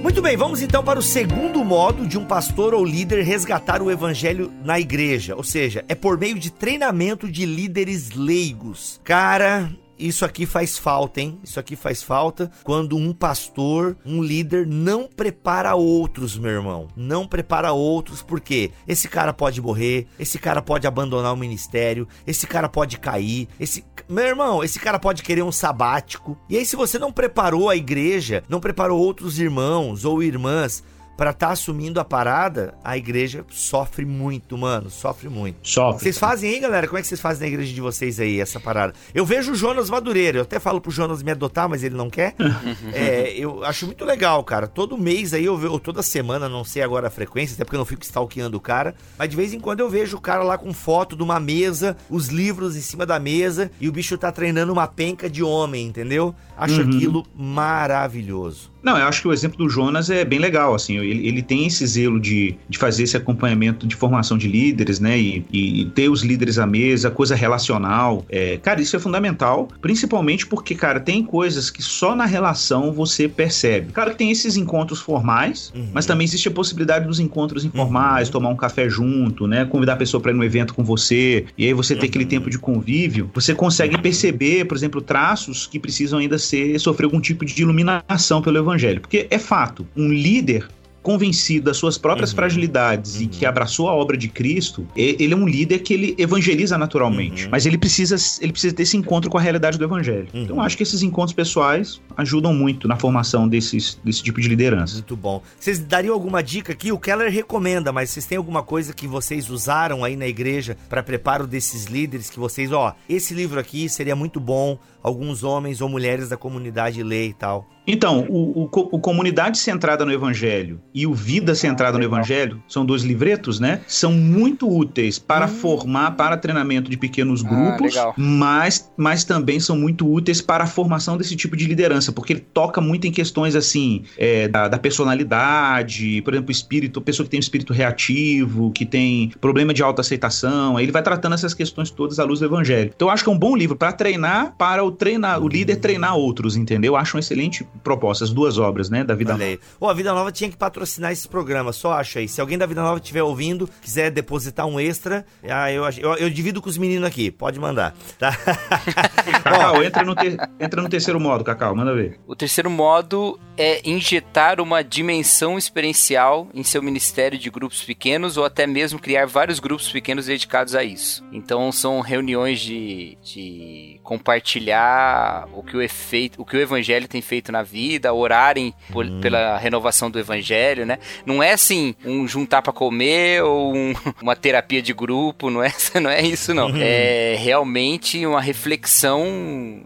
[0.02, 3.90] Muito bem, vamos então para o segundo modo de um pastor ou líder resgatar o
[3.90, 9.00] evangelho na igreja, ou seja, é por meio de treinamento de líderes leigos.
[9.02, 9.70] Cara,
[10.06, 11.38] isso aqui faz falta, hein?
[11.42, 16.88] Isso aqui faz falta quando um pastor, um líder não prepara outros, meu irmão.
[16.96, 22.46] Não prepara outros, porque esse cara pode morrer, esse cara pode abandonar o ministério, esse
[22.46, 26.36] cara pode cair, esse meu irmão, esse cara pode querer um sabático.
[26.48, 30.82] E aí se você não preparou a igreja, não preparou outros irmãos ou irmãs
[31.16, 34.90] para estar tá assumindo a parada, a igreja sofre muito, mano.
[34.90, 35.68] Sofre muito.
[35.68, 36.02] Sofre.
[36.02, 36.86] Vocês fazem aí, galera?
[36.86, 38.94] Como é que vocês fazem na igreja de vocês aí, essa parada?
[39.14, 40.38] Eu vejo o Jonas Madureira.
[40.38, 42.34] Eu até falo pro Jonas me adotar, mas ele não quer.
[42.92, 44.66] é, eu acho muito legal, cara.
[44.66, 47.76] Todo mês aí, eu vejo, ou toda semana, não sei agora a frequência, até porque
[47.76, 48.94] eu não fico stalkeando o cara.
[49.18, 51.96] Mas de vez em quando eu vejo o cara lá com foto de uma mesa,
[52.08, 55.86] os livros em cima da mesa, e o bicho tá treinando uma penca de homem,
[55.86, 56.34] entendeu?
[56.62, 56.96] Acho uhum.
[56.96, 58.70] aquilo maravilhoso.
[58.82, 61.66] Não, eu acho que o exemplo do Jonas é bem legal, assim, ele, ele tem
[61.66, 66.08] esse zelo de, de fazer esse acompanhamento de formação de líderes, né, e, e ter
[66.08, 71.22] os líderes à mesa, coisa relacional, é, cara, isso é fundamental, principalmente porque, cara, tem
[71.22, 73.92] coisas que só na relação você percebe.
[73.92, 75.90] Claro que tem esses encontros formais, uhum.
[75.92, 78.32] mas também existe a possibilidade dos encontros informais, uhum.
[78.32, 81.66] tomar um café junto, né, convidar a pessoa para ir no evento com você, e
[81.66, 82.30] aí você ter aquele uhum.
[82.30, 87.20] tempo de convívio, você consegue perceber, por exemplo, traços que precisam ainda ser, sofrer algum
[87.20, 89.00] tipo de iluminação pelo evangelho.
[89.00, 90.68] Porque é fato, um líder
[91.02, 92.36] convencido das suas próprias uhum.
[92.36, 93.22] fragilidades uhum.
[93.22, 97.44] e que abraçou a obra de Cristo, ele é um líder que ele evangeliza naturalmente,
[97.44, 97.50] uhum.
[97.50, 100.28] mas ele precisa, ele precisa ter esse encontro com a realidade do evangelho.
[100.32, 100.42] Uhum.
[100.42, 104.94] Então acho que esses encontros pessoais ajudam muito na formação desses, desse tipo de liderança.
[104.94, 105.42] Muito bom.
[105.58, 106.92] Vocês dariam alguma dica aqui?
[106.92, 111.02] O Keller recomenda, mas vocês têm alguma coisa que vocês usaram aí na igreja para
[111.02, 115.88] preparo desses líderes que vocês, ó, esse livro aqui seria muito bom, alguns homens ou
[115.88, 117.68] mulheres da comunidade ler e tal.
[117.86, 122.86] Então, o, o, o, Comunidade Centrada no Evangelho e o Vida Centrada no Evangelho são
[122.86, 123.80] dois livretos, né?
[123.88, 125.48] São muito úteis para hum.
[125.48, 130.64] formar, para treinamento de pequenos ah, grupos, ah, mas, mas também são muito úteis para
[130.64, 134.68] a formação desse tipo de liderança, porque ele toca muito em questões assim, é, da,
[134.68, 139.82] da, personalidade, por exemplo, espírito, pessoa que tem um espírito reativo, que tem problema de
[139.82, 142.92] autoaceitação, ele vai tratando essas questões todas à luz do Evangelho.
[142.94, 145.76] Então, eu acho que é um bom livro para treinar, para o, treinar, o líder
[145.76, 146.92] treinar outros, entendeu?
[146.92, 149.58] Eu acho um excelente propostas, duas obras, né, da Vida Nova.
[149.78, 152.28] Pô, a Vida Nova tinha que patrocinar esse programa, só acha aí.
[152.28, 156.30] Se alguém da Vida Nova estiver ouvindo, quiser depositar um extra, ah, eu, eu, eu
[156.30, 158.32] divido com os meninos aqui, pode mandar, tá?
[159.42, 162.18] Cacau, entra no, ter, entra no terceiro modo, Cacau, manda ver.
[162.26, 168.44] O terceiro modo é injetar uma dimensão experiencial em seu ministério de grupos pequenos ou
[168.44, 171.24] até mesmo criar vários grupos pequenos dedicados a isso.
[171.32, 177.20] Então são reuniões de, de compartilhar o que o efeito, o que o evangelho tem
[177.20, 179.20] feito na vida, orarem por, hum.
[179.20, 180.98] pela renovação do evangelho, né?
[181.24, 185.72] Não é assim um juntar para comer ou um, uma terapia de grupo, não é,
[186.00, 186.68] não é isso não.
[186.68, 186.78] Uhum.
[186.78, 189.26] É realmente uma reflexão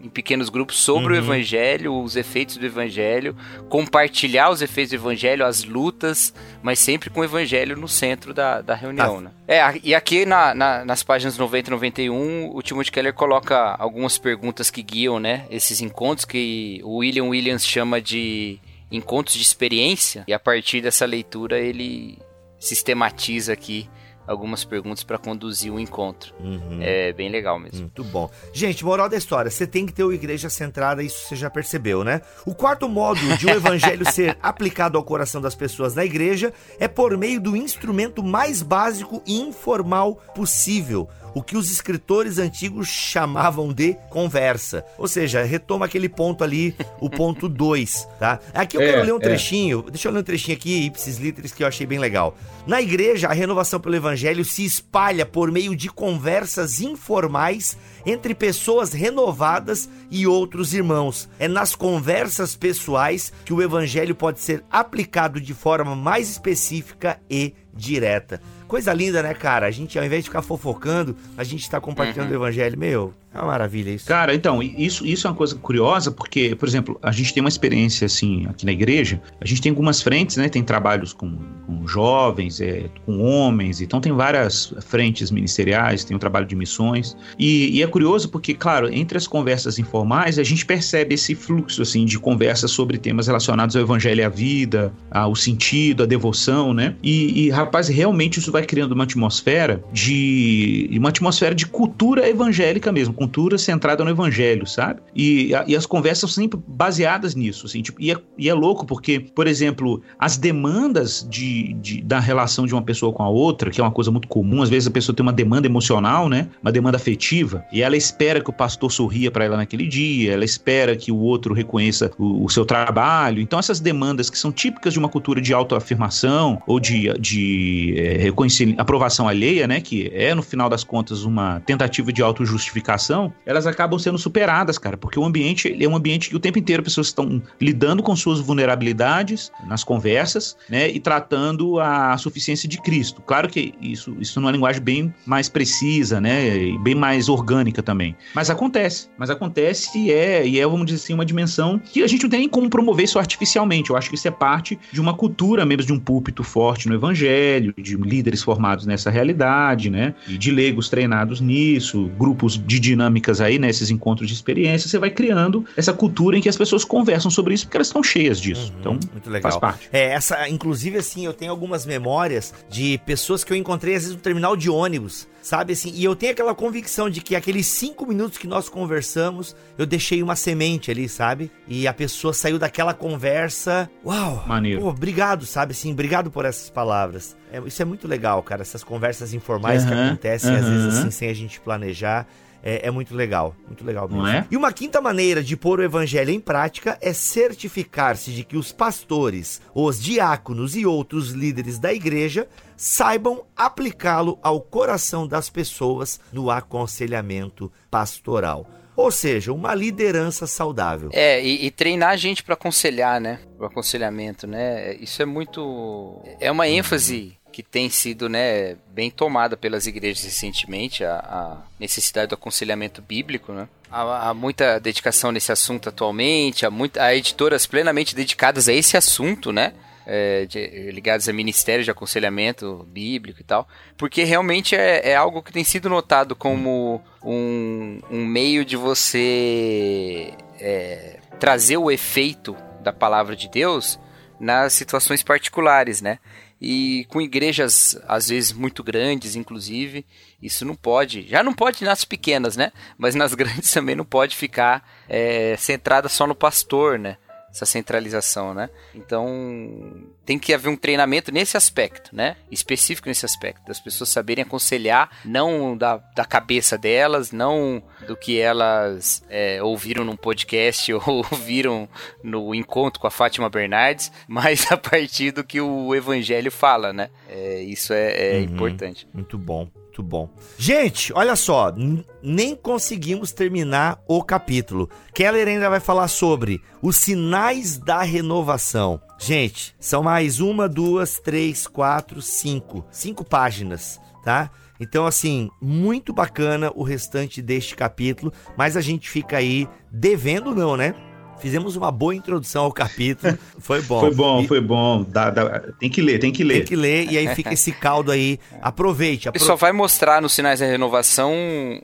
[0.03, 1.19] em pequenos grupos sobre uhum.
[1.19, 3.35] o evangelho, os efeitos do evangelho,
[3.69, 8.61] compartilhar os efeitos do evangelho, as lutas, mas sempre com o evangelho no centro da,
[8.61, 9.21] da reunião, ah.
[9.21, 9.31] né?
[9.47, 14.17] É, e aqui na, na, nas páginas 90 e 91, o Timothy Keller coloca algumas
[14.17, 18.59] perguntas que guiam, né, esses encontros que o William Williams chama de
[18.91, 22.17] encontros de experiência, e a partir dessa leitura ele
[22.59, 23.89] sistematiza aqui
[24.27, 26.33] algumas perguntas para conduzir o encontro.
[26.39, 26.79] Uhum.
[26.81, 27.81] É bem legal mesmo.
[27.81, 28.29] Muito bom.
[28.53, 32.03] Gente, moral da história, você tem que ter uma igreja centrada, isso você já percebeu,
[32.03, 32.21] né?
[32.45, 36.87] O quarto modo de o evangelho ser aplicado ao coração das pessoas na igreja é
[36.87, 43.71] por meio do instrumento mais básico e informal possível, o que os escritores antigos chamavam
[43.71, 44.85] de conversa.
[44.97, 48.39] Ou seja, retoma aquele ponto ali, o ponto 2, tá?
[48.53, 49.21] Aqui eu é, quero ler um é.
[49.21, 49.91] trechinho, é.
[49.91, 52.35] deixa eu ler um trechinho aqui, ipsis literis, que eu achei bem legal.
[52.65, 58.93] Na igreja, a renovação pelo evangelho se espalha por meio de conversas informais entre pessoas
[58.93, 61.29] renovadas e outros irmãos.
[61.39, 67.53] É nas conversas pessoais que o evangelho pode ser aplicado de forma mais específica e
[67.73, 68.41] direta.
[68.67, 69.65] Coisa linda, né, cara?
[69.65, 72.33] A gente, ao invés de ficar fofocando, a gente tá compartilhando uhum.
[72.33, 72.77] o evangelho.
[72.77, 74.05] Meu, é uma maravilha isso.
[74.05, 77.49] Cara, então, isso, isso é uma coisa curiosa, porque, por exemplo, a gente tem uma
[77.49, 80.47] experiência assim aqui na igreja, a gente tem algumas frentes, né?
[80.49, 86.17] Tem trabalhos com, com jovens, é, com homens, então tem várias frentes ministeriais, tem o
[86.17, 87.15] um trabalho de missões.
[87.37, 91.81] E, e, é curioso porque, claro, entre as conversas informais, a gente percebe esse fluxo
[91.81, 96.73] assim de conversas sobre temas relacionados ao evangelho e à vida, ao sentido, à devoção,
[96.73, 96.95] né?
[97.03, 100.89] E, e rapaz, realmente isso vai criando uma atmosfera de.
[100.93, 105.01] uma atmosfera de cultura evangélica mesmo, cultura centrada no evangelho, sabe?
[105.15, 108.85] E, e as conversas são sempre baseadas nisso, assim, tipo, e é, e é louco
[108.85, 113.71] porque, por exemplo, as demandas de, de, da relação de uma pessoa com a outra,
[113.71, 116.47] que é uma coisa muito comum, às vezes a pessoa tem uma demanda emocional, né?
[116.61, 120.45] Uma demanda afetiva, e ela espera que o pastor sorria para ela naquele dia, ela
[120.45, 123.41] espera que o outro reconheça o, o, seu trabalho.
[123.41, 128.31] Então, essas demandas que são típicas de uma cultura de autoafirmação ou de, de é,
[128.77, 129.81] aprovação alheia, né?
[129.81, 133.06] Que é, no final das contas, uma tentativa de autojustificação
[133.45, 136.83] elas acabam sendo superadas, cara, porque o ambiente é um ambiente que o tempo inteiro
[136.83, 143.21] pessoas estão lidando com suas vulnerabilidades nas conversas, né, e tratando a suficiência de Cristo.
[143.21, 148.15] Claro que isso, isso numa linguagem bem mais precisa, né, e bem mais orgânica também.
[148.33, 152.07] Mas acontece, mas acontece e é, e é, vamos dizer assim, uma dimensão que a
[152.07, 153.89] gente não tem nem como promover isso artificialmente.
[153.89, 156.95] Eu acho que isso é parte de uma cultura mesmo de um púlpito forte no
[156.95, 163.59] evangelho, de líderes formados nessa realidade, né, de leigos treinados nisso, grupos de dinâmicas aí,
[163.59, 167.53] né, encontros de experiência, você vai criando essa cultura em que as pessoas conversam sobre
[167.53, 168.71] isso porque elas estão cheias disso.
[168.73, 169.51] Uhum, então, muito legal.
[169.51, 169.89] faz parte.
[169.93, 174.15] É, essa, inclusive, assim, eu tenho algumas memórias de pessoas que eu encontrei, às vezes,
[174.15, 175.91] no terminal de ônibus, sabe assim?
[175.93, 180.23] E eu tenho aquela convicção de que aqueles cinco minutos que nós conversamos, eu deixei
[180.23, 181.51] uma semente ali, sabe?
[181.67, 183.89] E a pessoa saiu daquela conversa.
[184.05, 184.43] Uau!
[184.47, 184.81] Maneiro.
[184.81, 185.91] Pô, obrigado, sabe assim?
[185.91, 187.35] Obrigado por essas palavras.
[187.51, 188.61] É, isso é muito legal, cara.
[188.61, 190.57] Essas conversas informais uhum, que acontecem, uhum.
[190.57, 192.27] às vezes, assim, sem a gente planejar
[192.63, 194.23] é, é, muito legal, muito legal mesmo.
[194.23, 194.45] Não é?
[194.49, 198.71] E uma quinta maneira de pôr o evangelho em prática é certificar-se de que os
[198.71, 206.51] pastores, os diáconos e outros líderes da igreja saibam aplicá-lo ao coração das pessoas no
[206.51, 208.67] aconselhamento pastoral.
[208.95, 211.09] Ou seja, uma liderança saudável.
[211.13, 213.39] É, e, e treinar a gente para aconselhar, né?
[213.59, 214.95] O aconselhamento, né?
[214.95, 216.19] Isso é muito.
[216.39, 222.27] É uma ênfase que tem sido né, bem tomada pelas igrejas recentemente, a, a necessidade
[222.27, 223.51] do aconselhamento bíblico.
[223.51, 223.67] Né?
[223.89, 228.95] Há, há, muita dedicação nesse assunto atualmente, há, muita, há editoras plenamente dedicadas a esse
[228.95, 229.73] assunto, né?
[230.05, 235.41] É, de, ligados a ministérios de aconselhamento bíblico e tal, porque realmente é, é algo
[235.41, 242.93] que tem sido notado como um, um meio de você é, trazer o efeito da
[242.93, 243.99] palavra de Deus
[244.39, 246.19] nas situações particulares, né?
[246.61, 250.05] E com igrejas às vezes muito grandes, inclusive,
[250.41, 252.71] isso não pode, já não pode nas pequenas, né?
[252.97, 257.17] Mas nas grandes também não pode ficar é, centrada só no pastor, né?
[257.57, 258.69] Essa centralização, né?
[258.93, 262.37] Então tem que haver um treinamento nesse aspecto, né?
[262.51, 268.39] Específico nesse aspecto, das pessoas saberem aconselhar, não da, da cabeça delas, não do que
[268.39, 271.89] elas é, ouviram num podcast ou ouviram
[272.23, 277.09] no encontro com a Fátima Bernardes, mas a partir do que o Evangelho fala, né?
[277.27, 279.07] É, isso é, é uhum, importante.
[279.13, 279.67] Muito bom.
[279.97, 280.29] Muito bom.
[280.59, 281.73] Gente, olha só,
[282.21, 284.87] nem conseguimos terminar o capítulo.
[285.11, 289.01] Keller ainda vai falar sobre os sinais da renovação.
[289.17, 292.85] Gente, são mais uma, duas, três, quatro, cinco.
[292.91, 294.51] Cinco páginas, tá?
[294.79, 300.77] Então, assim, muito bacana o restante deste capítulo, mas a gente fica aí devendo, não,
[300.77, 300.93] né?
[301.39, 303.37] Fizemos uma boa introdução ao capítulo.
[303.59, 303.99] Foi bom.
[303.99, 304.47] foi bom, e...
[304.47, 305.03] foi bom.
[305.03, 306.59] Dá, dá, tem que ler, tem que ler.
[306.59, 308.39] Tem que ler, e aí fica esse caldo aí.
[308.61, 309.27] Aproveite.
[309.27, 309.43] Apro...
[309.43, 311.33] Só vai mostrar nos sinais da renovação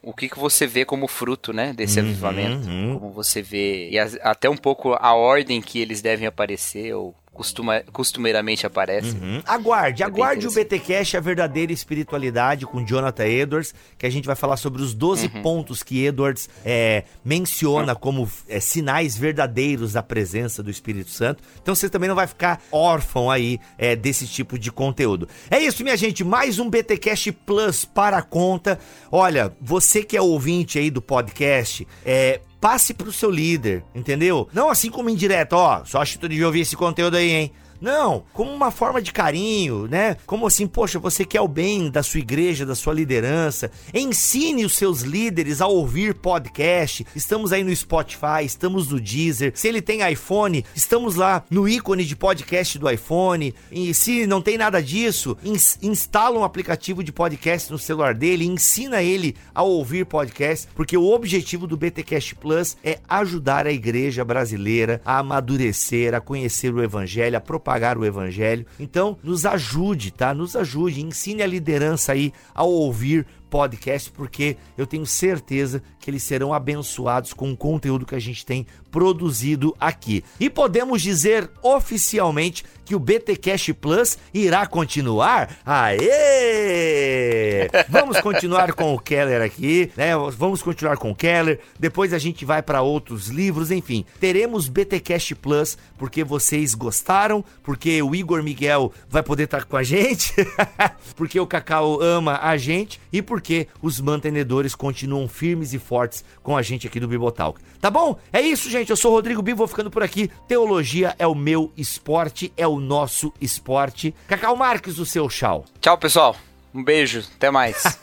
[0.02, 1.74] o que, que você vê como fruto, né?
[1.74, 2.68] Desse uhum, avivamento.
[2.68, 3.00] Uhum.
[3.00, 3.90] Como você vê.
[3.90, 9.14] E a, até um pouco a ordem que eles devem aparecer, ou costuma, costumeiramente aparecem.
[9.22, 9.42] Uhum.
[9.46, 10.52] Aguarde, É aguarde o.
[10.52, 15.32] BTcast A Verdadeira Espiritualidade com Jonathan Edwards, que a gente vai falar sobre os 12
[15.34, 15.42] Uhum.
[15.42, 21.44] pontos que Edwards é, menciona como é, sinais verdadeiros da presença do Espírito Santo.
[21.62, 25.28] Então você também não vai ficar órfão aí é, desse tipo de conteúdo.
[25.50, 28.80] É isso, minha gente, mais um BTcast Plus para a conta.
[29.12, 34.48] Olha, você que é ouvinte aí do podcast, é, passe pro seu líder, entendeu?
[34.54, 37.52] Não assim como indireta, ó, só acho que tu devia ouvir esse conteúdo aí, hein?
[37.84, 40.16] Não, como uma forma de carinho, né?
[40.26, 43.70] Como assim, poxa, você quer o bem da sua igreja, da sua liderança.
[43.94, 47.06] Ensine os seus líderes a ouvir podcast.
[47.14, 49.52] Estamos aí no Spotify, estamos no Deezer.
[49.54, 53.54] Se ele tem iPhone, estamos lá no ícone de podcast do iPhone.
[53.70, 58.46] E se não tem nada disso, ins- instala um aplicativo de podcast no celular dele,
[58.46, 64.24] ensina ele a ouvir podcast, porque o objetivo do BTcast Plus é ajudar a igreja
[64.24, 68.66] brasileira a amadurecer, a conhecer o evangelho, a propagar o evangelho.
[68.80, 70.34] Então, nos ajude, tá?
[70.34, 76.24] Nos ajude, ensine a liderança aí a ouvir podcast, porque eu tenho certeza que eles
[76.24, 80.24] serão abençoados com o conteúdo que a gente tem produzido aqui.
[80.40, 85.58] E podemos dizer oficialmente que o BTcast Plus irá continuar?
[85.66, 87.70] Aê!
[87.90, 90.12] Vamos continuar com o Keller aqui, né?
[90.38, 91.60] Vamos continuar com o Keller.
[91.80, 94.06] Depois a gente vai para outros livros, enfim.
[94.20, 99.84] Teremos BTcast Plus porque vocês gostaram, porque o Igor Miguel vai poder estar com a
[99.84, 100.34] gente,
[101.16, 106.58] porque o Cacau ama a gente e porque os mantenedores continuam firmes e fortes com
[106.58, 107.62] a gente aqui do Bibotalk.
[107.80, 108.18] Tá bom?
[108.32, 108.83] É isso, gente.
[108.92, 110.30] Eu sou o Rodrigo Bibo, vou ficando por aqui.
[110.48, 114.14] Teologia é o meu esporte, é o nosso esporte.
[114.28, 115.66] Cacau Marques, o seu tchau.
[115.80, 116.36] Tchau, pessoal.
[116.74, 117.24] Um beijo.
[117.36, 118.00] Até mais.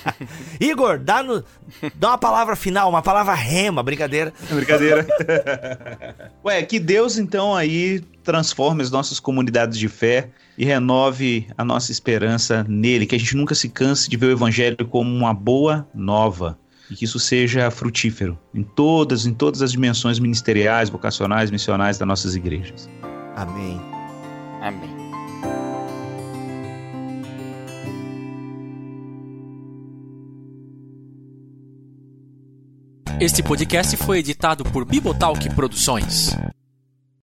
[0.60, 1.42] Igor, dá, no,
[1.94, 4.32] dá uma palavra final, uma palavra rema, brincadeira.
[4.50, 5.06] Brincadeira.
[6.44, 10.28] Ué, que Deus então aí transforme as nossas comunidades de fé
[10.58, 14.32] e renove a nossa esperança nele, que a gente nunca se canse de ver o
[14.32, 16.58] evangelho como uma boa nova
[16.90, 22.08] e que isso seja frutífero em todas, em todas as dimensões ministeriais, vocacionais, missionais das
[22.08, 22.88] nossas igrejas.
[23.36, 23.80] Amém.
[24.60, 25.00] Amém.
[33.20, 36.34] Este podcast foi editado por Bibotalk Produções.